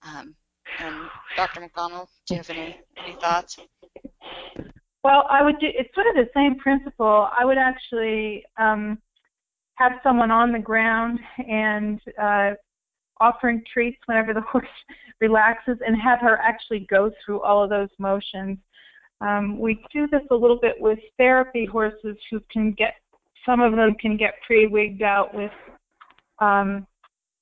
[0.00, 0.34] Um,
[0.78, 1.60] and Dr.
[1.60, 3.58] McDonnell, do you have any, any thoughts?
[5.04, 5.66] Well, I would do.
[5.70, 7.28] It's sort of the same principle.
[7.38, 8.98] I would actually um,
[9.74, 12.52] have someone on the ground and uh,
[13.20, 14.66] offering treats whenever the horse
[15.20, 18.58] relaxes, and have her actually go through all of those motions.
[19.20, 22.94] Um, we do this a little bit with therapy horses who can get.
[23.44, 25.50] Some of them can get pretty wigged out with,
[26.38, 26.86] um,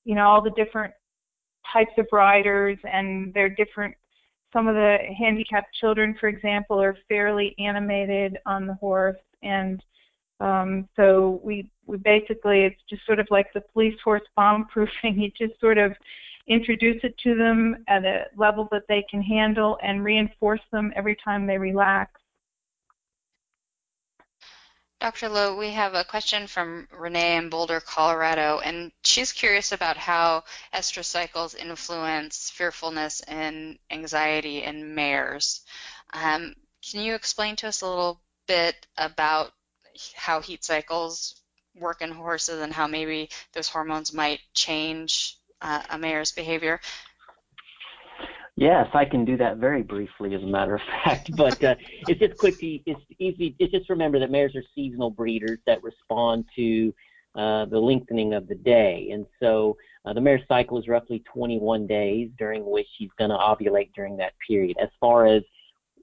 [0.05, 0.93] you know, all the different
[1.73, 3.95] types of riders and their different
[4.53, 9.83] some of the handicapped children, for example, are fairly animated on the horse, and
[10.41, 15.19] um, so we we basically it's just sort of like the police horse bomb proofing.
[15.21, 15.93] You just sort of
[16.49, 21.17] introduce it to them at a level that they can handle and reinforce them every
[21.25, 22.22] time they relax.
[25.03, 25.29] Dr.
[25.29, 30.45] Lowe, we have a question from Renee in Boulder, Colorado, and she's curious about how
[30.73, 35.63] estrus cycles influence fearfulness and anxiety in mares.
[36.13, 36.55] Um,
[36.89, 39.53] can you explain to us a little bit about
[40.15, 41.35] how heat cycles
[41.75, 46.81] work in horses and how maybe those hormones might change uh, a mare's behavior?
[48.57, 51.35] Yes, I can do that very briefly, as a matter of fact.
[51.37, 51.75] But uh,
[52.07, 52.59] it's just quick.
[52.61, 53.57] To, it's easy.
[53.59, 56.95] It's just remember that mares are seasonal breeders that respond to
[57.35, 61.87] uh, the lengthening of the day, and so uh, the mare's cycle is roughly 21
[61.87, 64.77] days, during which she's going to ovulate during that period.
[64.83, 65.43] As far as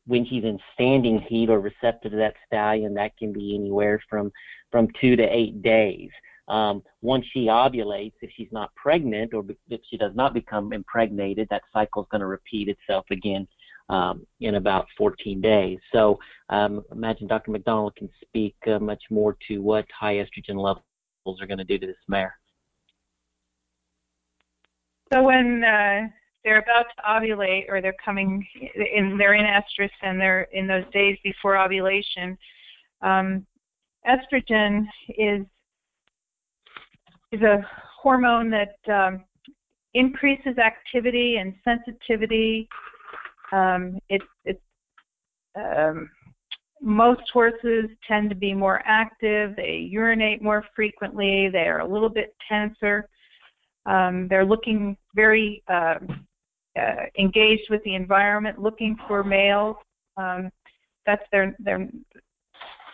[0.08, 4.32] when she's in standing heat or receptive to that stallion, that can be anywhere from
[4.72, 6.10] from two to eight days.
[6.50, 11.48] Um, once she ovulates, if she's not pregnant or if she does not become impregnated,
[11.52, 13.48] that cycle is going to repeat itself again
[13.90, 15.80] um, in about 14 days.
[15.92, 16.20] So
[16.50, 17.52] um, imagine Dr.
[17.52, 21.78] McDonnell can speak uh, much more to what high estrogen levels are going to do
[21.78, 22.36] to this mare.
[25.14, 26.08] So when uh,
[26.44, 28.46] they're about to ovulate or they're coming
[28.96, 32.38] in, they're in estrus and they're in those days before ovulation,
[33.02, 33.46] um,
[34.08, 34.86] estrogen
[35.18, 35.46] is
[37.32, 37.66] is a
[38.02, 39.24] hormone that um,
[39.94, 42.68] increases activity and sensitivity.
[43.52, 44.62] Um, it, it,
[45.56, 46.10] um,
[46.82, 49.56] most horses tend to be more active.
[49.56, 51.50] They urinate more frequently.
[51.50, 53.10] They are a little bit tenser.
[53.86, 55.96] Um, they're looking very uh,
[56.80, 59.76] uh, engaged with the environment, looking for males.
[60.18, 60.50] Um,
[61.06, 61.90] that's their their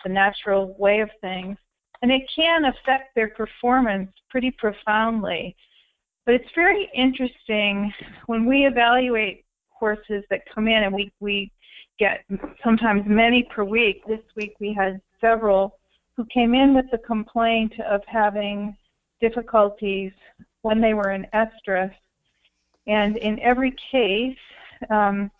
[0.03, 1.57] the natural way of things,
[2.05, 5.55] and it can affect their performance pretty profoundly.
[6.23, 7.91] But it's very interesting
[8.27, 11.51] when we evaluate horses that come in, and we we
[11.97, 12.23] get
[12.63, 14.05] sometimes many per week.
[14.05, 15.79] This week we had several
[16.15, 18.77] who came in with the complaint of having
[19.19, 20.11] difficulties
[20.61, 21.91] when they were in estrus.
[22.85, 24.37] And in every case,
[24.91, 25.31] um,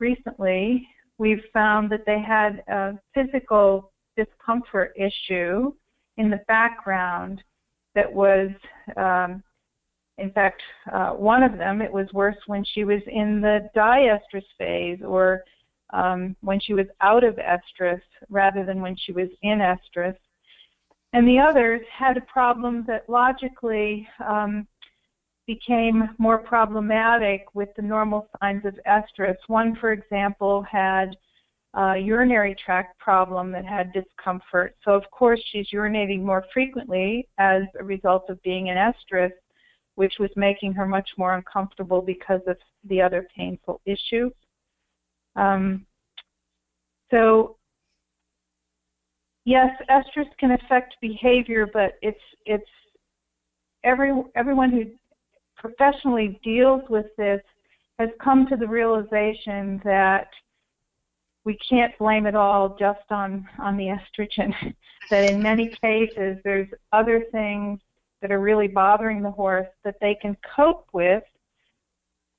[0.00, 0.88] recently,
[1.18, 5.72] we've found that they had a physical discomfort issue
[6.16, 7.42] in the background
[7.94, 8.50] that was,
[8.96, 9.42] um,
[10.18, 10.62] in fact,
[10.92, 15.42] uh, one of them, it was worse when she was in the diestrus phase or
[15.92, 20.16] um, when she was out of estrus rather than when she was in estrus.
[21.12, 24.66] And the others had a problem that logically um,
[25.46, 29.36] became more problematic with the normal signs of estrus.
[29.46, 31.16] One, for example, had
[31.76, 34.74] a urinary tract problem that had discomfort.
[34.82, 39.32] So, of course, she's urinating more frequently as a result of being in estrus,
[39.94, 44.30] which was making her much more uncomfortable because of the other painful issue.
[45.36, 45.86] Um,
[47.10, 47.56] so,
[49.44, 52.64] yes, estrus can affect behavior, but it's it's
[53.84, 54.84] every everyone who
[55.56, 57.42] professionally deals with this
[57.98, 60.28] has come to the realization that
[61.46, 64.52] we can't blame it all just on on the estrogen
[65.10, 67.80] that in many cases there's other things
[68.20, 71.22] that are really bothering the horse that they can cope with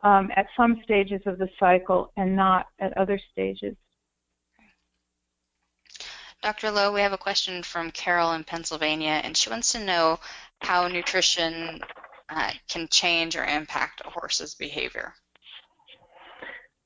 [0.04, 3.76] um, at some stages of the cycle and not at other stages.
[6.44, 6.70] Dr.
[6.70, 10.20] Lowe, we have a question from Carol in Pennsylvania, and she wants to know
[10.62, 11.82] how nutrition
[12.30, 15.14] uh, can change or impact a horse's behavior.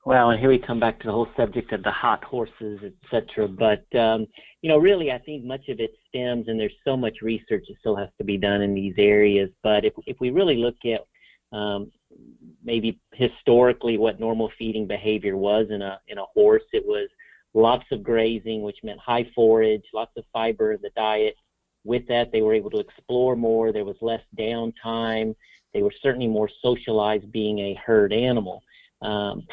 [0.03, 3.47] Well, and here we come back to the whole subject of the hot horses, etc.
[3.47, 4.25] But um,
[4.61, 7.77] you know, really, I think much of it stems, and there's so much research that
[7.79, 9.49] still has to be done in these areas.
[9.61, 11.05] But if if we really look at
[11.55, 11.91] um,
[12.63, 17.07] maybe historically what normal feeding behavior was in a in a horse, it was
[17.53, 21.35] lots of grazing, which meant high forage, lots of fiber in the diet,
[21.83, 23.71] with that, they were able to explore more.
[23.71, 25.35] There was less downtime.
[25.73, 28.61] They were certainly more socialized being a herd animal.
[29.01, 29.47] Um,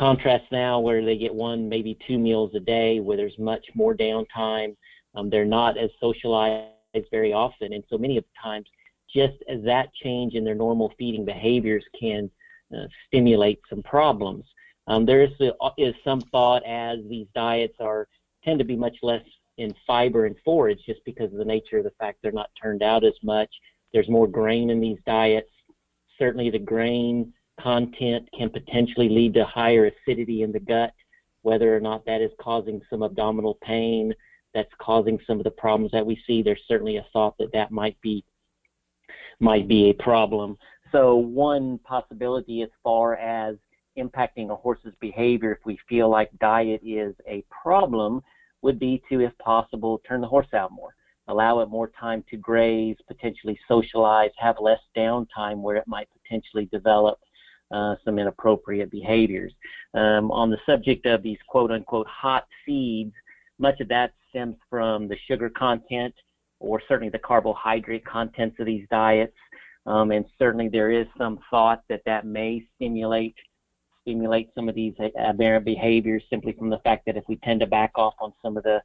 [0.00, 3.94] contrast now where they get one, maybe two meals a day, where there's much more
[3.94, 4.74] downtime.
[5.14, 6.70] Um, they're not as socialized
[7.10, 8.66] very often, and so many of the times,
[9.14, 12.30] just as that change in their normal feeding behaviors can
[12.74, 14.44] uh, stimulate some problems.
[14.86, 15.30] Um, there is,
[15.76, 18.08] is some thought as these diets are
[18.42, 19.22] tend to be much less
[19.58, 22.82] in fiber and forage just because of the nature of the fact they're not turned
[22.82, 23.50] out as much.
[23.92, 25.50] There's more grain in these diets.
[26.18, 30.92] Certainly, the grain content can potentially lead to higher acidity in the gut,
[31.42, 34.12] whether or not that is causing some abdominal pain,
[34.54, 36.42] that's causing some of the problems that we see.
[36.42, 38.24] There's certainly a thought that that might be
[39.38, 40.56] might be a problem.
[40.92, 43.56] So one possibility as far as
[43.96, 48.22] impacting a horse's behavior, if we feel like diet is a problem,
[48.62, 50.94] would be to, if possible, turn the horse out more,
[51.28, 56.66] allow it more time to graze, potentially socialize, have less downtime where it might potentially
[56.66, 57.18] develop
[57.70, 59.52] uh, some inappropriate behaviors.
[59.94, 63.12] Um, on the subject of these quote unquote hot feeds,
[63.58, 66.14] much of that stems from the sugar content
[66.60, 69.36] or certainly the carbohydrate contents of these diets.
[69.86, 73.34] Um, and certainly there is some thought that that may stimulate
[74.02, 77.66] stimulate some of these aberrant behaviors simply from the fact that if we tend to
[77.66, 78.80] back off on some of the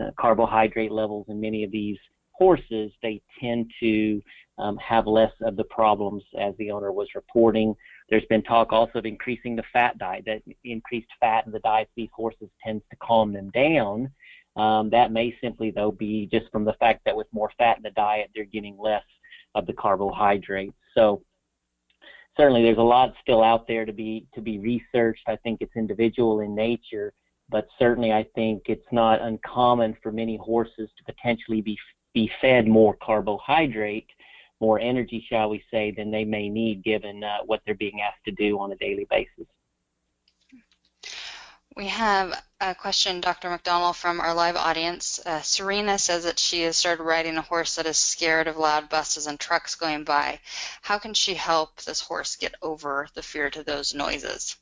[0.00, 1.98] uh, carbohydrate levels in many of these
[2.32, 4.22] horses, they tend to
[4.58, 7.74] um, have less of the problems as the owner was reporting.
[8.10, 11.88] There's been talk also of increasing the fat diet, that increased fat in the diet
[11.88, 14.10] of these horses tends to calm them down.
[14.56, 17.84] Um, that may simply, though, be just from the fact that with more fat in
[17.84, 19.04] the diet, they're getting less
[19.54, 20.74] of the carbohydrates.
[20.94, 21.22] So
[22.36, 25.22] certainly there's a lot still out there to be to be researched.
[25.28, 27.12] I think it's individual in nature,
[27.48, 31.78] but certainly I think it's not uncommon for many horses to potentially be
[32.12, 34.08] be fed more carbohydrate,
[34.60, 38.24] more energy, shall we say, than they may need given uh, what they're being asked
[38.26, 39.46] to do on a daily basis.
[41.76, 43.48] We have a question, Dr.
[43.48, 45.20] McDonnell, from our live audience.
[45.24, 48.88] Uh, Serena says that she has started riding a horse that is scared of loud
[48.88, 50.40] buses and trucks going by.
[50.82, 54.56] How can she help this horse get over the fear to those noises?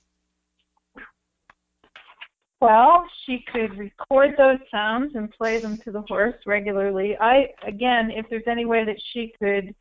[2.60, 7.16] Well, she could record those sounds and play them to the horse regularly.
[7.16, 9.74] I again, if there's any way that she could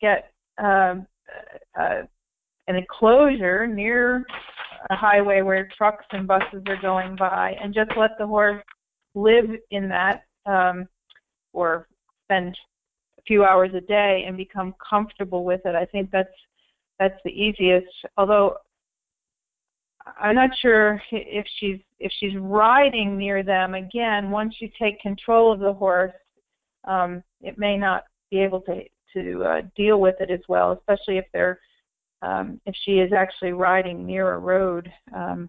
[0.00, 1.06] get um,
[1.78, 2.02] uh,
[2.66, 4.24] an enclosure near
[4.90, 8.62] a highway where trucks and buses are going by, and just let the horse
[9.14, 10.86] live in that, um,
[11.52, 11.88] or
[12.24, 12.56] spend
[13.18, 15.74] a few hours a day and become comfortable with it.
[15.74, 16.28] I think that's
[16.98, 17.86] that's the easiest.
[18.16, 18.56] Although
[20.20, 23.74] I'm not sure if she's if she's riding near them.
[23.74, 26.12] Again, once you take control of the horse,
[26.84, 28.82] um, it may not be able to
[29.14, 31.60] to uh, deal with it as well, especially if they're
[32.20, 35.48] um, if she is actually riding near a road, um,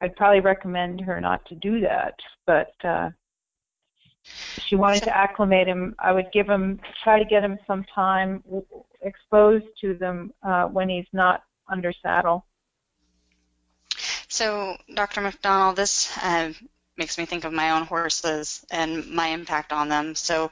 [0.00, 2.14] I'd probably recommend her not to do that.
[2.46, 3.10] But uh,
[4.56, 7.84] if she wanted to acclimate him, I would give him try to get him some
[7.94, 8.42] time
[9.02, 12.46] exposed to them uh, when he's not under saddle.
[14.28, 15.22] So, Dr.
[15.22, 16.52] McDonnell, this uh,
[16.96, 20.14] makes me think of my own horses and my impact on them.
[20.14, 20.50] So,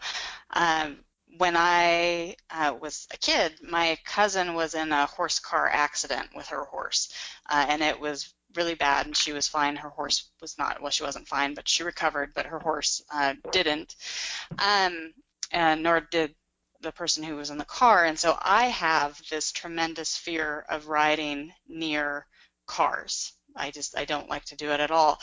[0.50, 0.98] um,
[1.38, 6.48] when I uh, was a kid, my cousin was in a horse car accident with
[6.48, 7.12] her horse,
[7.48, 9.06] uh, and it was really bad.
[9.06, 9.76] And she was fine.
[9.76, 10.80] Her horse was not.
[10.80, 12.32] Well, she wasn't fine, but she recovered.
[12.34, 13.96] But her horse uh, didn't,
[14.58, 15.12] um,
[15.52, 16.34] and nor did
[16.80, 18.04] the person who was in the car.
[18.04, 22.26] And so I have this tremendous fear of riding near
[22.66, 23.32] cars.
[23.54, 25.20] I just I don't like to do it at all.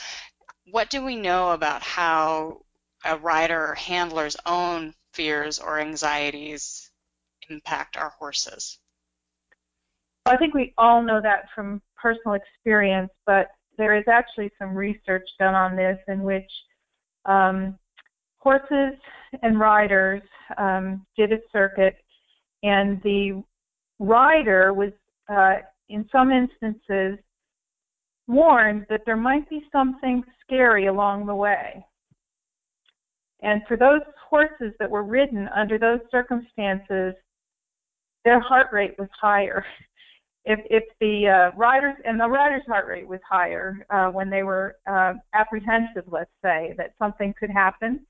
[0.71, 2.65] What do we know about how
[3.05, 6.91] a rider or handler's own fears or anxieties
[7.49, 8.79] impact our horses?
[10.25, 13.47] I think we all know that from personal experience, but
[13.77, 16.49] there is actually some research done on this in which
[17.25, 17.77] um,
[18.37, 18.97] horses
[19.41, 20.21] and riders
[20.57, 21.95] um, did a circuit,
[22.61, 23.43] and the
[23.99, 24.91] rider was,
[25.29, 25.55] uh,
[25.89, 27.17] in some instances,
[28.27, 31.85] warned that there might be something scary along the way.
[33.43, 37.13] And for those horses that were ridden under those circumstances,
[38.25, 39.65] their heart rate was higher.
[40.45, 44.43] If if the uh, riders and the riders' heart rate was higher uh, when they
[44.43, 48.05] were uh, apprehensive, let's say that something could happen,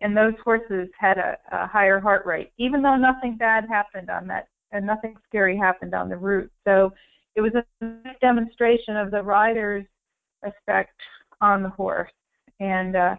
[0.00, 4.26] and those horses had a, a higher heart rate, even though nothing bad happened on
[4.26, 6.50] that and nothing scary happened on the route.
[6.64, 6.92] So
[7.36, 7.86] it was a
[8.20, 9.86] demonstration of the rider's
[10.42, 10.98] respect
[11.40, 12.10] on the horse,
[12.58, 13.14] and uh,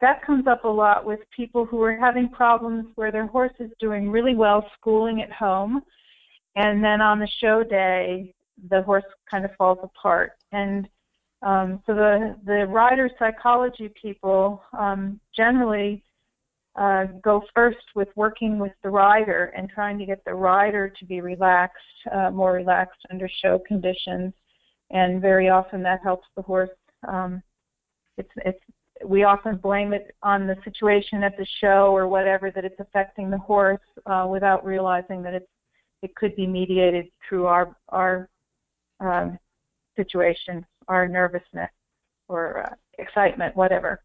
[0.00, 3.70] that comes up a lot with people who are having problems where their horse is
[3.80, 5.82] doing really well schooling at home
[6.56, 8.32] and then on the show day
[8.70, 10.88] the horse kind of falls apart and
[11.42, 16.02] um, so the the rider psychology people um, generally
[16.78, 21.04] uh, go first with working with the rider and trying to get the rider to
[21.04, 21.76] be relaxed,
[22.12, 24.32] uh, more relaxed under show conditions,
[24.90, 26.70] and very often that helps the horse.
[27.06, 27.42] Um,
[28.16, 28.60] it's it's
[29.04, 33.30] we often blame it on the situation at the show or whatever that it's affecting
[33.30, 35.46] the horse uh, without realizing that it's
[36.02, 38.28] it could be mediated through our our
[39.00, 39.38] um,
[39.96, 41.70] situation, our nervousness
[42.28, 44.02] or uh, excitement, whatever.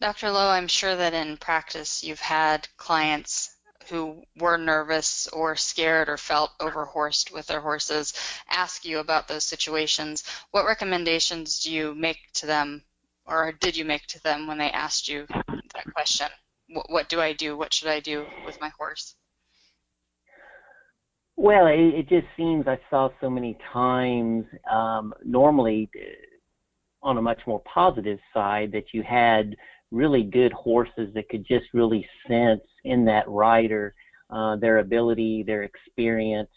[0.00, 0.30] Dr.
[0.30, 3.54] Lowe, I'm sure that in practice you've had clients
[3.88, 8.14] who were nervous or scared or felt overhorsed with their horses
[8.48, 10.24] ask you about those situations.
[10.52, 12.82] What recommendations do you make to them
[13.30, 16.26] or did you make to them when they asked you that question?
[16.68, 17.56] What, what do I do?
[17.56, 19.14] What should I do with my horse?
[21.36, 24.44] Well, it, it just seems I saw so many times.
[24.70, 29.56] Um, normally, uh, on a much more positive side, that you had
[29.90, 33.94] really good horses that could just really sense in that rider
[34.30, 36.50] uh, their ability, their experience,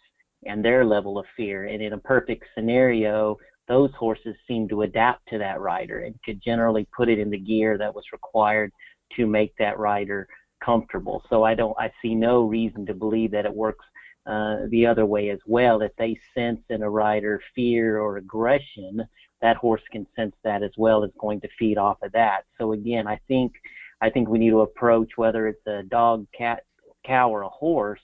[0.45, 1.65] and their level of fear.
[1.65, 3.37] And in a perfect scenario,
[3.67, 7.37] those horses seemed to adapt to that rider and could generally put it in the
[7.37, 8.71] gear that was required
[9.15, 10.27] to make that rider
[10.63, 11.23] comfortable.
[11.29, 13.85] So I don't, I see no reason to believe that it works
[14.25, 15.81] uh, the other way as well.
[15.81, 19.01] If they sense in a rider fear or aggression,
[19.41, 22.43] that horse can sense that as well as going to feed off of that.
[22.57, 23.53] So again, I think,
[24.01, 26.63] I think we need to approach whether it's a dog, cat,
[27.05, 27.99] cow, or a horse.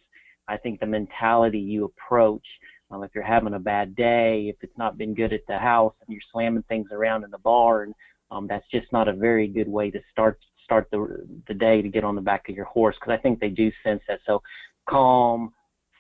[0.48, 2.46] I think the mentality you approach
[2.92, 5.94] Um, if you're having a bad day, if it's not been good at the house
[6.02, 7.94] and you're slamming things around in the barn,
[8.32, 11.90] um, that's just not a very good way to start start the the day to
[11.90, 14.20] get on the back of your horse because I think they do sense that.
[14.26, 14.42] So
[14.88, 15.54] calm,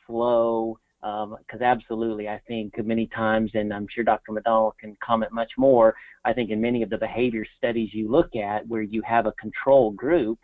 [0.06, 4.34] flow, because um, absolutely, I think many times, and I'm sure Dr.
[4.34, 5.96] McDonnell can comment much more.
[6.26, 9.32] I think in many of the behavior studies you look at where you have a
[9.34, 10.40] control group,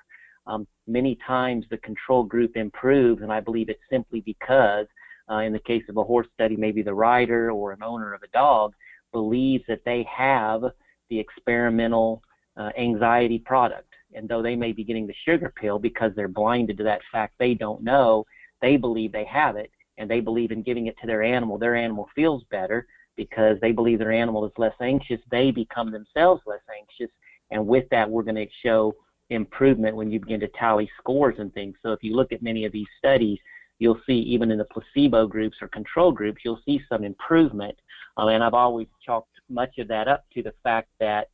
[0.48, 4.86] um, many times the control group improves, and I believe it's simply because,
[5.30, 8.23] uh, in the case of a horse study, maybe the rider or an owner of
[8.23, 8.73] a dog
[9.11, 10.63] believes that they have
[11.09, 12.21] the experimental
[12.57, 13.88] uh, anxiety product.
[14.13, 17.34] And though they may be getting the sugar pill because they're blinded to that fact
[17.38, 18.26] they don't know,
[18.61, 21.57] they believe they have it and they believe in giving it to their animal.
[21.57, 25.19] Their animal feels better because they believe their animal is less anxious.
[25.32, 27.13] They become themselves less anxious.
[27.51, 28.95] And with that, we're going to show
[29.30, 31.76] improvement when you begin to tally scores and things.
[31.82, 33.39] So if you look at many of these studies,
[33.80, 37.78] you'll see even in the placebo groups or control groups, you'll see some improvement.
[38.17, 41.30] Um, and I've always chalked much of that up to the fact that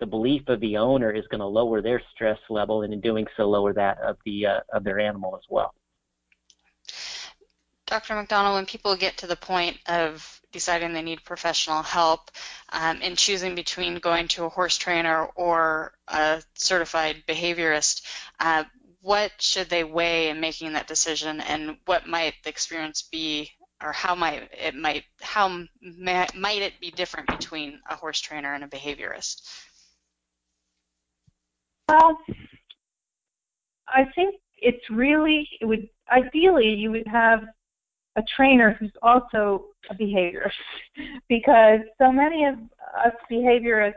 [0.00, 3.26] the belief of the owner is going to lower their stress level, and in doing
[3.36, 5.74] so, lower that of the uh, of their animal as well.
[7.86, 8.14] Dr.
[8.14, 12.30] McDonnell, when people get to the point of deciding they need professional help
[12.70, 18.02] um, in choosing between going to a horse trainer or a certified behaviorist,
[18.40, 18.64] uh,
[19.00, 23.50] what should they weigh in making that decision, and what might the experience be,
[23.82, 25.48] or how might it might how
[25.80, 29.42] might it be different between a horse trainer and a behaviorist?
[31.88, 32.18] Well,
[33.88, 37.44] I think it's really it would ideally you would have
[38.16, 40.50] a trainer who's also a behaviorist
[41.28, 42.54] because so many of
[43.04, 43.94] us behaviorists,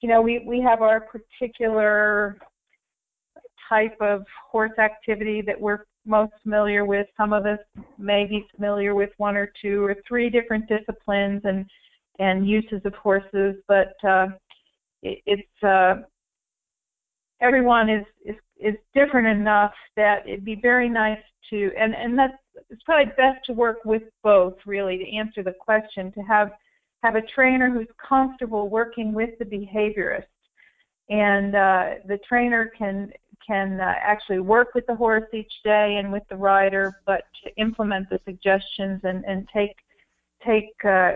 [0.00, 2.38] you know, we, we have our particular
[3.68, 7.06] type of horse activity that we're most familiar with.
[7.16, 7.58] Some of us
[7.98, 11.66] may be familiar with one or two or three different disciplines and
[12.20, 14.26] and uses of horses, but uh,
[15.02, 16.02] it, it's uh,
[17.40, 21.18] everyone is, is is different enough that it'd be very nice
[21.50, 22.34] to and and that's
[22.70, 26.50] it's probably best to work with both really to answer the question to have
[27.04, 30.24] have a trainer who's comfortable working with the behaviorist
[31.08, 33.12] and uh, the trainer can
[33.46, 37.54] can uh, actually work with the horse each day and with the rider but to
[37.56, 39.76] implement the suggestions and and take
[40.44, 41.12] take uh,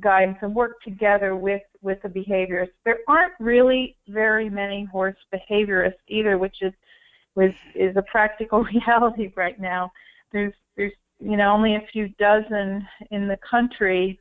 [0.00, 5.92] guidance and work together with with the behaviorists there aren't really very many horse behaviorists
[6.08, 6.72] either which is
[7.34, 9.90] which is a practical reality right now
[10.32, 14.18] there's there's you know only a few dozen in the country.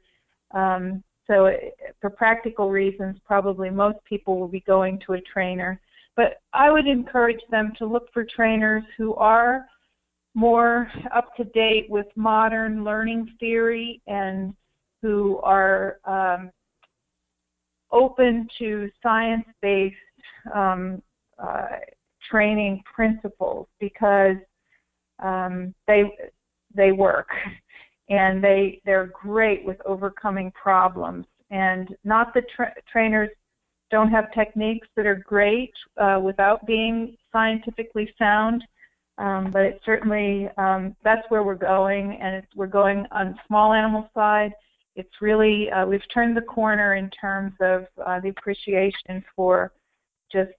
[0.51, 5.81] Um, so it, for practical reasons, probably most people will be going to a trainer.
[6.15, 9.65] But I would encourage them to look for trainers who are
[10.35, 14.53] more up to date with modern learning theory and
[15.01, 16.51] who are um,
[17.91, 19.95] open to science-based
[20.53, 21.01] um,
[21.37, 21.67] uh,
[22.29, 24.37] training principles because
[25.19, 26.03] um, they
[26.75, 27.27] they work
[28.09, 31.25] and they they're great with overcoming problems.
[31.51, 33.29] And not the tra- trainers
[33.93, 35.71] don't have techniques that are great
[36.01, 38.63] uh, without being scientifically sound
[39.19, 44.09] um, but it certainly um, that's where we're going and we're going on small animal
[44.15, 44.51] side
[44.95, 49.71] it's really uh, we've turned the corner in terms of uh, the appreciation for
[50.31, 50.51] just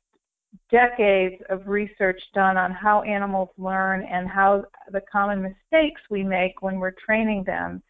[0.71, 6.63] decades of research done on how animals learn and how the common mistakes we make
[6.63, 7.83] when we're training them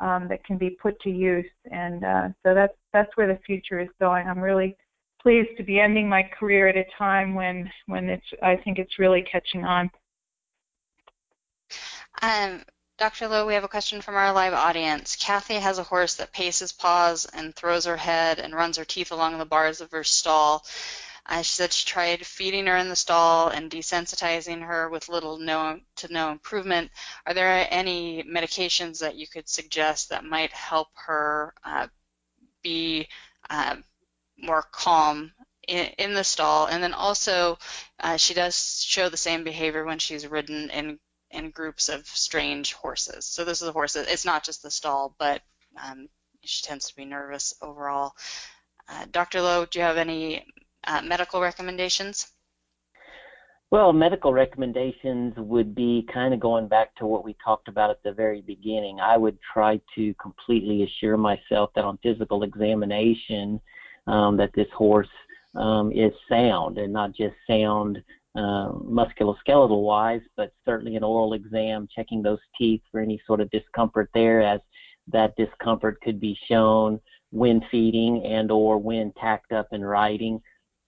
[0.00, 1.50] um, that can be put to use.
[1.70, 4.26] And uh, so that's that's where the future is going.
[4.26, 4.76] I'm really
[5.26, 9.00] pleased to be ending my career at a time when when it's I think it's
[9.00, 9.90] really catching on.
[12.22, 12.62] Um,
[12.96, 13.26] Dr.
[13.26, 15.16] Lowe, we have a question from our live audience.
[15.16, 19.10] Kathy has a horse that paces paws and throws her head and runs her teeth
[19.10, 20.64] along the bars of her stall.
[21.28, 25.38] Uh, she said she tried feeding her in the stall and desensitizing her with little
[25.38, 26.88] no to no improvement.
[27.26, 31.88] Are there any medications that you could suggest that might help her uh,
[32.62, 33.08] be
[33.50, 33.74] uh,
[34.38, 35.32] more calm
[35.68, 36.66] in, in, the stall?
[36.66, 37.58] And then also,
[38.00, 40.98] uh, she does show the same behavior when she's ridden in
[41.30, 43.26] in groups of strange horses.
[43.26, 43.96] So this is a horse.
[43.96, 45.42] It's not just the stall, but
[45.82, 46.08] um,
[46.44, 48.14] she tends to be nervous overall.
[48.88, 49.40] Uh, Dr.
[49.40, 50.46] Lowe, do you have any
[50.84, 52.28] uh, medical recommendations?
[53.72, 58.00] Well, medical recommendations would be kind of going back to what we talked about at
[58.04, 59.00] the very beginning.
[59.00, 63.60] I would try to completely assure myself that on physical examination
[64.06, 65.08] um, that this horse
[65.54, 68.02] um, is sound and not just sound
[68.36, 73.50] uh, musculoskeletal wise, but certainly an oral exam, checking those teeth for any sort of
[73.50, 74.60] discomfort there as
[75.08, 77.00] that discomfort could be shown
[77.30, 80.40] when feeding and or when tacked up and riding.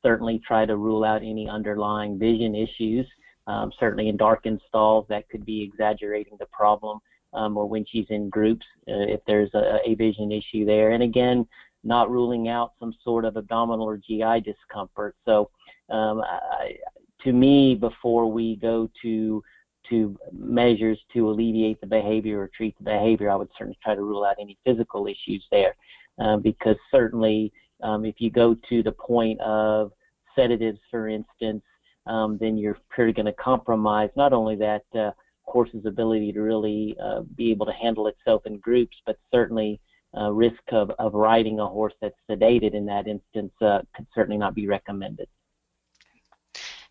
[0.02, 3.06] Certainly try to rule out any underlying vision issues.
[3.46, 6.98] Um, certainly in darkened stalls, that could be exaggerating the problem,
[7.32, 10.90] um, or when she's in groups, uh, if there's a, a vision issue there.
[10.90, 11.46] And again,
[11.88, 15.16] not ruling out some sort of abdominal or GI discomfort.
[15.24, 15.50] So,
[15.90, 16.76] um, I,
[17.24, 19.42] to me, before we go to
[19.88, 24.02] to measures to alleviate the behavior or treat the behavior, I would certainly try to
[24.02, 25.74] rule out any physical issues there,
[26.20, 29.92] uh, because certainly um, if you go to the point of
[30.36, 31.62] sedatives, for instance,
[32.06, 35.10] um, then you're pretty going to compromise not only that uh,
[35.42, 39.80] horse's ability to really uh, be able to handle itself in groups, but certainly
[40.16, 44.38] uh, risk of, of riding a horse that's sedated in that instance uh, could certainly
[44.38, 45.28] not be recommended.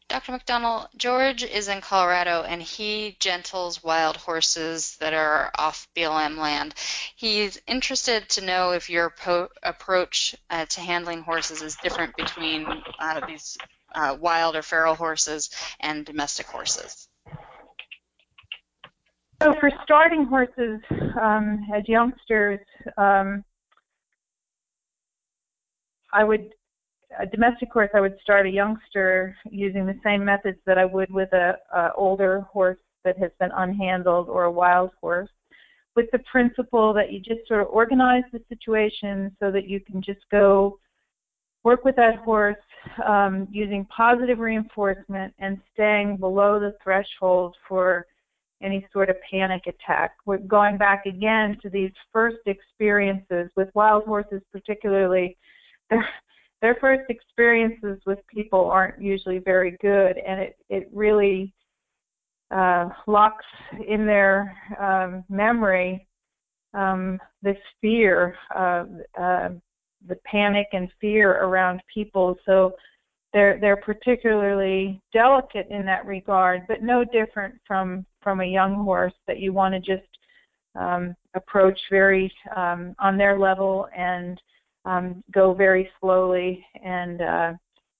[0.10, 0.32] Dr.
[0.32, 6.76] McDonnell, George is in Colorado and he gentles wild horses that are off BLM land.
[7.18, 12.66] He's interested to know if your po- approach uh, to handling horses is different between
[13.00, 13.58] uh, these
[13.96, 15.50] uh, wild or feral horses
[15.82, 17.07] and domestic horses.
[19.42, 20.82] So for starting horses
[21.22, 22.60] um, as youngsters,
[22.98, 23.44] um,
[26.12, 26.54] I would
[27.20, 27.90] a domestic horse.
[27.94, 31.92] I would start a youngster using the same methods that I would with a, a
[31.96, 35.30] older horse that has been unhandled or a wild horse,
[35.96, 40.02] with the principle that you just sort of organize the situation so that you can
[40.02, 40.80] just go
[41.64, 42.56] work with that horse
[43.06, 48.06] um, using positive reinforcement and staying below the threshold for
[48.62, 50.16] any sort of panic attack.
[50.26, 55.38] We're going back again to these first experiences with wild horses, particularly.
[55.90, 56.08] Their,
[56.62, 61.54] their first experiences with people aren't usually very good, and it, it really
[62.52, 63.46] uh, locks
[63.88, 66.08] in their um, memory
[66.74, 68.86] um, this fear, uh,
[69.16, 72.38] the panic and fear around people.
[72.46, 72.74] So
[73.34, 79.14] they're they're particularly delicate in that regard, but no different from from a young horse
[79.26, 80.10] that you want to just
[80.76, 84.42] um, approach very um, on their level and
[84.84, 87.54] um, go very slowly and uh,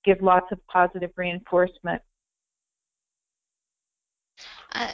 [0.04, 2.02] give lots of positive reinforcement.
[4.74, 4.92] Uh,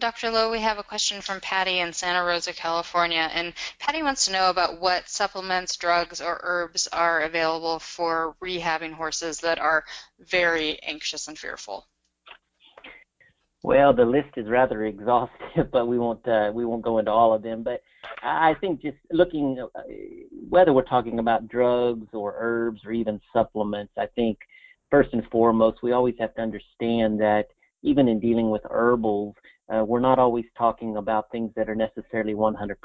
[0.00, 0.32] Dr.
[0.32, 4.32] Lowe, we have a question from Patty in Santa Rosa, California, and Patty wants to
[4.32, 9.84] know about what supplements, drugs, or herbs are available for rehabbing horses that are
[10.18, 11.86] very anxious and fearful.
[13.62, 17.32] Well, the list is rather exhaustive, but we won't uh, we won't go into all
[17.32, 17.62] of them.
[17.62, 17.82] But
[18.22, 19.80] I think just looking uh,
[20.48, 24.38] whether we're talking about drugs or herbs or even supplements, I think
[24.90, 27.46] first and foremost we always have to understand that
[27.82, 29.34] even in dealing with herbals,
[29.72, 32.76] uh, we're not always talking about things that are necessarily 100%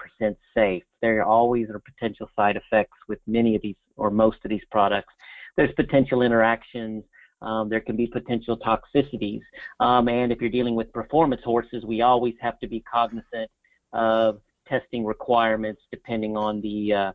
[0.56, 0.84] safe.
[1.02, 5.14] There always are potential side effects with many of these or most of these products.
[5.56, 7.04] There's potential interactions.
[7.42, 9.42] Um, there can be potential toxicities.
[9.80, 13.50] Um, and if you're dealing with performance horses, we always have to be cognizant
[13.94, 17.12] of testing requirements depending on the uh,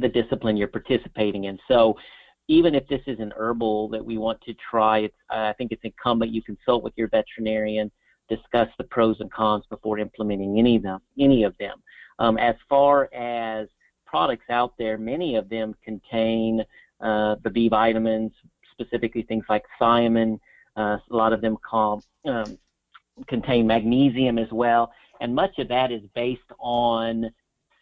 [0.00, 1.58] the discipline you're participating in.
[1.68, 1.96] So
[2.48, 5.84] even if this is an herbal that we want to try, it's, I think it's
[5.84, 7.90] incumbent you consult with your veterinarian,
[8.28, 11.00] discuss the pros and cons before implementing any of them.
[11.18, 11.82] Any of them.
[12.18, 13.68] Um, as far as
[14.06, 16.64] products out there, many of them contain
[17.00, 18.32] uh, the B vitamins,
[18.78, 20.38] specifically things like thiamine.
[20.76, 22.58] Uh, a lot of them call, um,
[23.28, 27.30] contain magnesium as well, and much of that is based on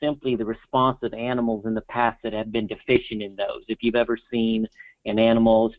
[0.03, 3.63] simply the response of animals in the past that have been deficient in those.
[3.69, 4.67] If you've ever seen
[5.07, 5.73] an animal,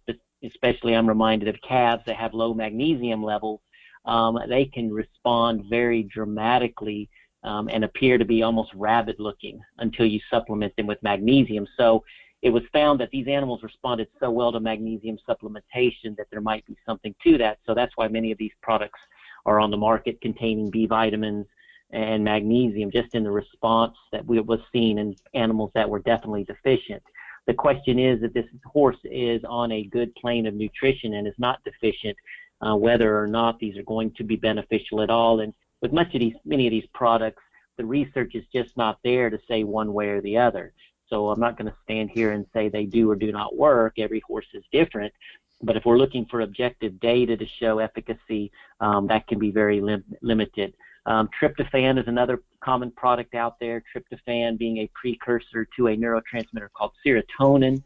[0.43, 3.59] especially I'm reminded of calves that have low magnesium levels,
[4.05, 7.09] um, they can respond very dramatically
[7.43, 11.67] um, and appear to be almost rabid looking until you supplement them with magnesium.
[11.77, 12.03] So
[12.43, 16.65] it was found that these animals responded so well to magnesium supplementation that there might
[16.65, 17.57] be something to that.
[17.65, 18.99] So that's why many of these products
[19.45, 21.47] are on the market containing B vitamins
[21.91, 27.01] and magnesium just in the response that was seen in animals that were definitely deficient.
[27.47, 31.33] The question is that this horse is on a good plane of nutrition and is
[31.37, 32.17] not deficient,
[32.59, 35.39] uh, whether or not these are going to be beneficial at all.
[35.39, 37.43] And with much of these, many of these products,
[37.77, 40.73] the research is just not there to say one way or the other.
[41.13, 43.99] So I'm not going to stand here and say they do or do not work.
[43.99, 45.13] Every horse is different.
[45.61, 49.79] But if we're looking for objective data to show efficacy, um, that can be very
[49.79, 50.73] lim- limited.
[51.05, 53.83] Um, tryptophan is another common product out there.
[53.95, 57.83] Tryptophan being a precursor to a neurotransmitter called serotonin.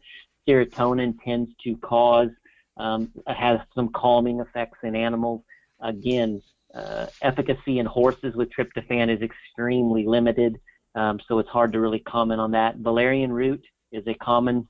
[0.48, 2.30] Serotonin tends to cause,
[2.78, 5.42] um, has some calming effects in animals.
[5.80, 6.40] Again,
[6.74, 10.58] uh, efficacy in horses with tryptophan is extremely limited.
[10.94, 12.76] Um, so it's hard to really comment on that.
[12.76, 14.68] Valerian root is a common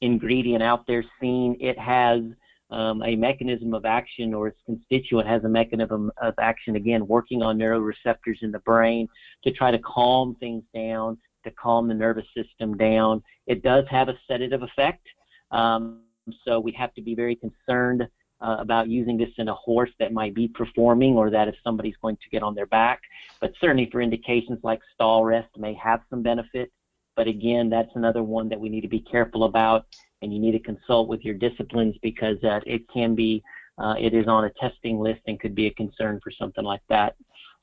[0.00, 1.56] ingredient out there seen.
[1.60, 2.22] It has
[2.70, 7.42] um, a mechanism of action or its constituent has a mechanism of action, again, working
[7.42, 9.08] on neuroreceptors in the brain
[9.44, 13.22] to try to calm things down, to calm the nervous system down.
[13.46, 15.06] It does have a sedative effect,
[15.52, 16.02] um,
[16.44, 18.06] so we have to be very concerned
[18.40, 21.96] uh, about using this in a horse that might be performing or that if somebody's
[22.02, 23.00] going to get on their back.
[23.40, 26.70] But certainly for indications like stall rest may have some benefit.
[27.16, 29.86] But again, that's another one that we need to be careful about
[30.22, 33.42] and you need to consult with your disciplines because uh, it can be,
[33.78, 36.82] uh, it is on a testing list and could be a concern for something like
[36.88, 37.16] that.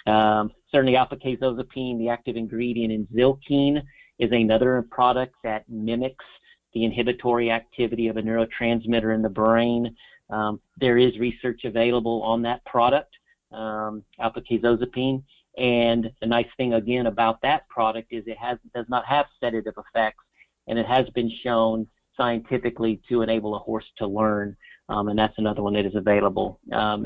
[0.06, 3.82] Um, certainly alpha-casozepine, the active ingredient in Zylkene,
[4.20, 6.26] is another product that mimics
[6.74, 9.96] the inhibitory activity of a neurotransmitter in the brain.
[10.30, 13.16] Um, there is research available on that product,
[13.52, 15.24] um, alpha-casozepine,
[15.58, 19.76] and the nice thing again about that product is it has does not have sedative
[19.78, 20.24] effects,
[20.68, 24.56] and it has been shown scientifically to enable a horse to learn,
[24.90, 26.60] um, and that's another one that is available.
[26.72, 27.06] Um,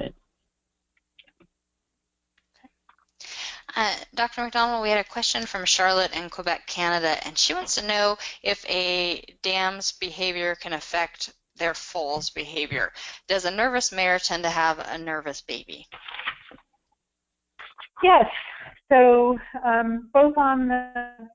[3.76, 4.42] uh, Dr.
[4.42, 8.18] McDonnell, we had a question from Charlotte in Quebec, Canada, and she wants to know
[8.42, 12.92] if a dam's behavior can affect their foal's behavior.
[13.28, 15.88] Does a nervous mare tend to have a nervous baby?
[18.04, 18.26] Yes.
[18.90, 21.30] So um, both on the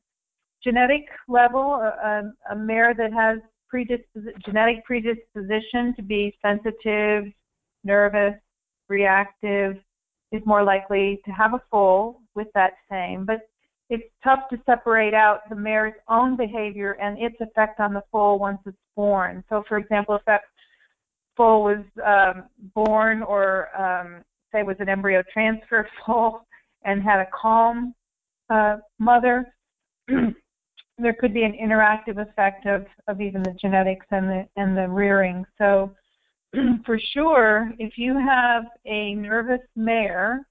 [0.62, 3.38] genetic level, a, a mare that has
[3.72, 7.24] predispos- genetic predisposition to be sensitive,
[7.84, 8.34] nervous,
[8.88, 9.76] reactive,
[10.30, 13.24] is more likely to have a foal with that same.
[13.24, 13.40] But
[13.92, 18.38] it's tough to separate out the mare's own behavior and its effect on the foal
[18.38, 19.44] once it's born.
[19.50, 20.40] So, for example, if that
[21.36, 26.46] foal was um, born or, um, say, was an embryo transfer foal
[26.86, 27.94] and had a calm
[28.48, 29.52] uh, mother,
[30.08, 34.88] there could be an interactive effect of, of even the genetics and the and the
[34.88, 35.44] rearing.
[35.58, 35.92] So
[36.86, 40.46] for sure, if you have a nervous mare,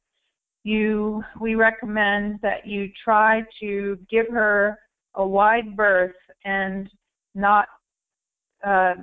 [0.63, 4.79] you we recommend that you try to give her
[5.15, 6.89] a wide berth and
[7.35, 7.67] not
[8.65, 8.93] uh,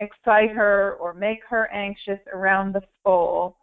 [0.00, 3.56] excite her or make her anxious around the foal,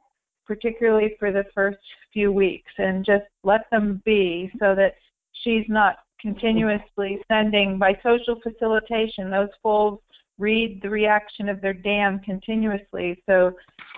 [0.46, 1.80] particularly for the first
[2.14, 4.96] few weeks, and just let them be so that
[5.44, 9.32] she's not continuously sending by social facilitation.
[9.32, 10.00] Those foals
[10.38, 13.22] read the reaction of their dam continuously.
[13.28, 13.54] So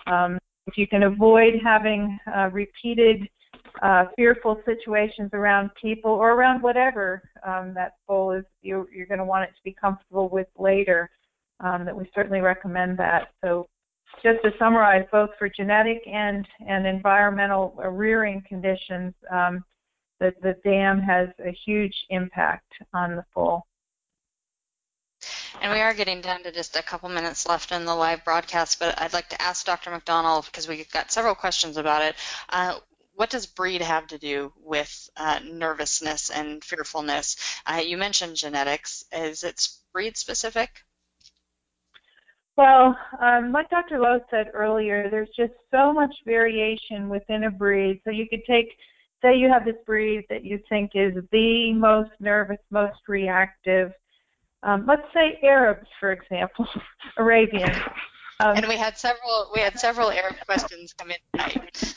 [0.08, 3.28] um, if you can avoid having uh, repeated
[3.82, 9.20] uh, fearful situations around people or around whatever um, that foal is, you're, you're going
[9.20, 11.10] to want it to be comfortable with later.
[11.60, 13.30] Um, that we certainly recommend that.
[13.42, 13.68] So
[14.22, 19.64] just to summarize, both for genetic and, and environmental rearing conditions, um,
[20.20, 23.66] the, the dam has a huge impact on the foal.
[25.62, 28.80] And we are getting down to just a couple minutes left in the live broadcast,
[28.80, 29.92] but I'd like to ask Dr.
[29.92, 32.16] McDonnell, because we've got several questions about it,
[32.50, 32.80] uh,
[33.16, 37.38] what does breed have to do with uh, nervousness and fearfulness?
[37.66, 39.06] Uh, you mentioned genetics.
[39.14, 40.84] Is it breed specific?
[42.56, 44.00] Well, um, like Dr.
[44.00, 48.02] Lowe said earlier, there's just so much variation within a breed.
[48.04, 48.76] So you could take
[49.24, 53.92] say you have this breed that you think is the most nervous, most reactive.
[54.64, 56.68] Um, let's say Arabs, for example,
[57.18, 57.72] Arabian.
[58.40, 61.96] Um, and we had several we had several Arab questions come in tonight.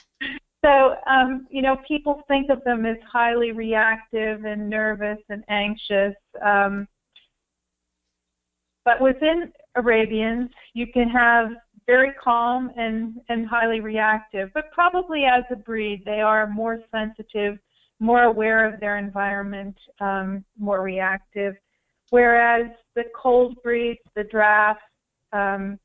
[0.64, 6.14] So um, you know, people think of them as highly reactive and nervous and anxious.
[6.44, 6.88] Um,
[8.84, 11.50] but within Arabians, you can have
[11.86, 17.58] very calm and, and highly reactive, but probably as a breed, they are more sensitive,
[18.00, 21.54] more aware of their environment, um, more reactive.
[22.10, 24.80] Whereas the cold breeds, the draft,
[25.32, 25.78] um,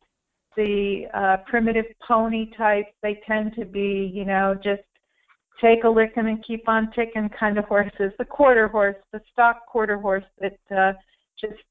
[0.56, 4.82] the uh, primitive pony types, they tend to be, you know, just
[5.60, 8.12] take a licking and keep on ticking kind of horses.
[8.18, 10.94] The quarter horse, the stock quarter horse that uh,
[11.40, 11.62] just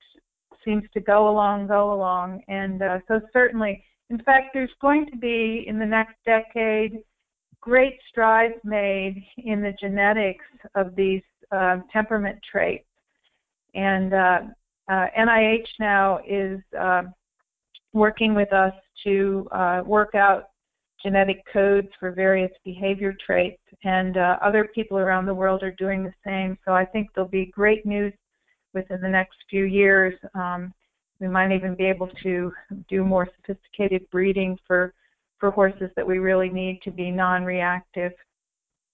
[0.64, 2.42] seems to go along, go along.
[2.48, 6.98] And uh, so certainly in fact, there's going to be in the next decade
[7.60, 10.44] great strides made in the genetics
[10.74, 11.22] of these
[11.52, 12.86] uh, temperament traits.
[13.74, 14.40] And uh,
[14.90, 17.14] uh, NIH now is um,
[17.92, 20.44] working with us to uh, work out
[21.02, 26.04] genetic codes for various behavior traits, and uh, other people around the world are doing
[26.04, 26.58] the same.
[26.64, 28.12] So I think there'll be great news
[28.74, 30.72] within the next few years um,
[31.20, 32.52] we might even be able to
[32.88, 34.94] do more sophisticated breeding for
[35.38, 38.12] for horses that we really need to be non-reactive.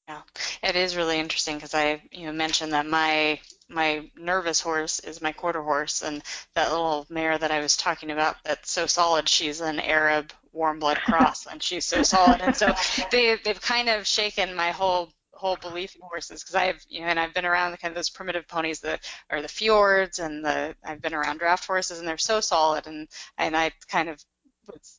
[0.08, 0.22] Yeah,
[0.62, 5.20] it is really interesting because I you know mentioned that my my nervous horse is
[5.20, 6.22] my quarter horse, and
[6.54, 10.78] that little mare that I was talking about that's so solid, she's an Arab warm
[10.78, 12.72] blood cross, and she's so solid, and so
[13.10, 17.08] they they've kind of shaken my whole whole belief in horses because I've you know
[17.08, 20.44] and I've been around the kind of those primitive ponies that are the fjords and
[20.44, 24.24] the I've been around draft horses and they're so solid and and I kind of
[24.66, 24.98] was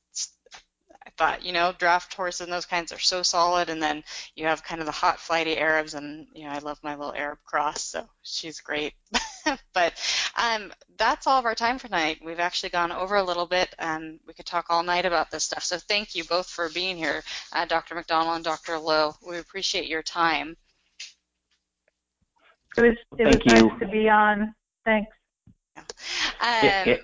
[1.17, 4.03] I thought, you know, draft horses and those kinds are so solid, and then
[4.35, 7.13] you have kind of the hot, flighty Arabs, and you know, I love my little
[7.13, 8.93] Arab cross, so she's great.
[9.73, 9.99] but
[10.35, 12.19] um, that's all of our time for tonight.
[12.23, 15.43] We've actually gone over a little bit, and we could talk all night about this
[15.43, 15.63] stuff.
[15.63, 17.95] So thank you both for being here, uh, Dr.
[17.95, 18.77] McDonnell and Dr.
[18.77, 19.15] Lowe.
[19.27, 20.55] We appreciate your time.
[22.77, 23.69] It was, it Thank was you.
[23.69, 24.53] nice to be on.
[24.85, 25.11] Thanks.
[25.77, 25.83] Um,
[26.41, 26.97] Yeah, yeah.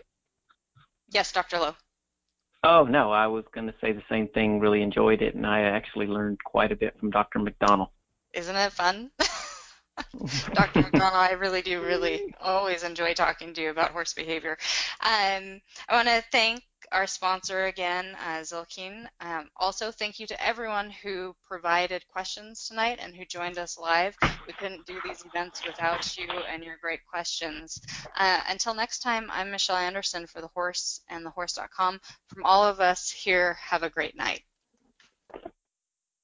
[1.10, 1.58] Yes, Dr.
[1.58, 1.76] Lowe.
[2.64, 4.60] Oh no, I was going to say the same thing.
[4.60, 7.40] Really enjoyed it, and I actually learned quite a bit from Dr.
[7.40, 7.90] McDonnell.
[8.34, 9.12] Isn't it fun?
[10.54, 10.82] Dr.
[10.82, 14.58] McDonnell, I really do really always enjoy talking to you about horse behavior.
[15.02, 16.64] Um, I want to thank
[16.94, 19.08] our sponsor again, uh, Zylkene.
[19.20, 24.16] Um, also, thank you to everyone who provided questions tonight and who joined us live.
[24.48, 27.82] We couldn't do these events without you and your great questions.
[28.16, 32.00] Uh, until next time, I'm Michelle Anderson for The Horse and TheHorse.com.
[32.28, 34.44] From all of us here, have a great night.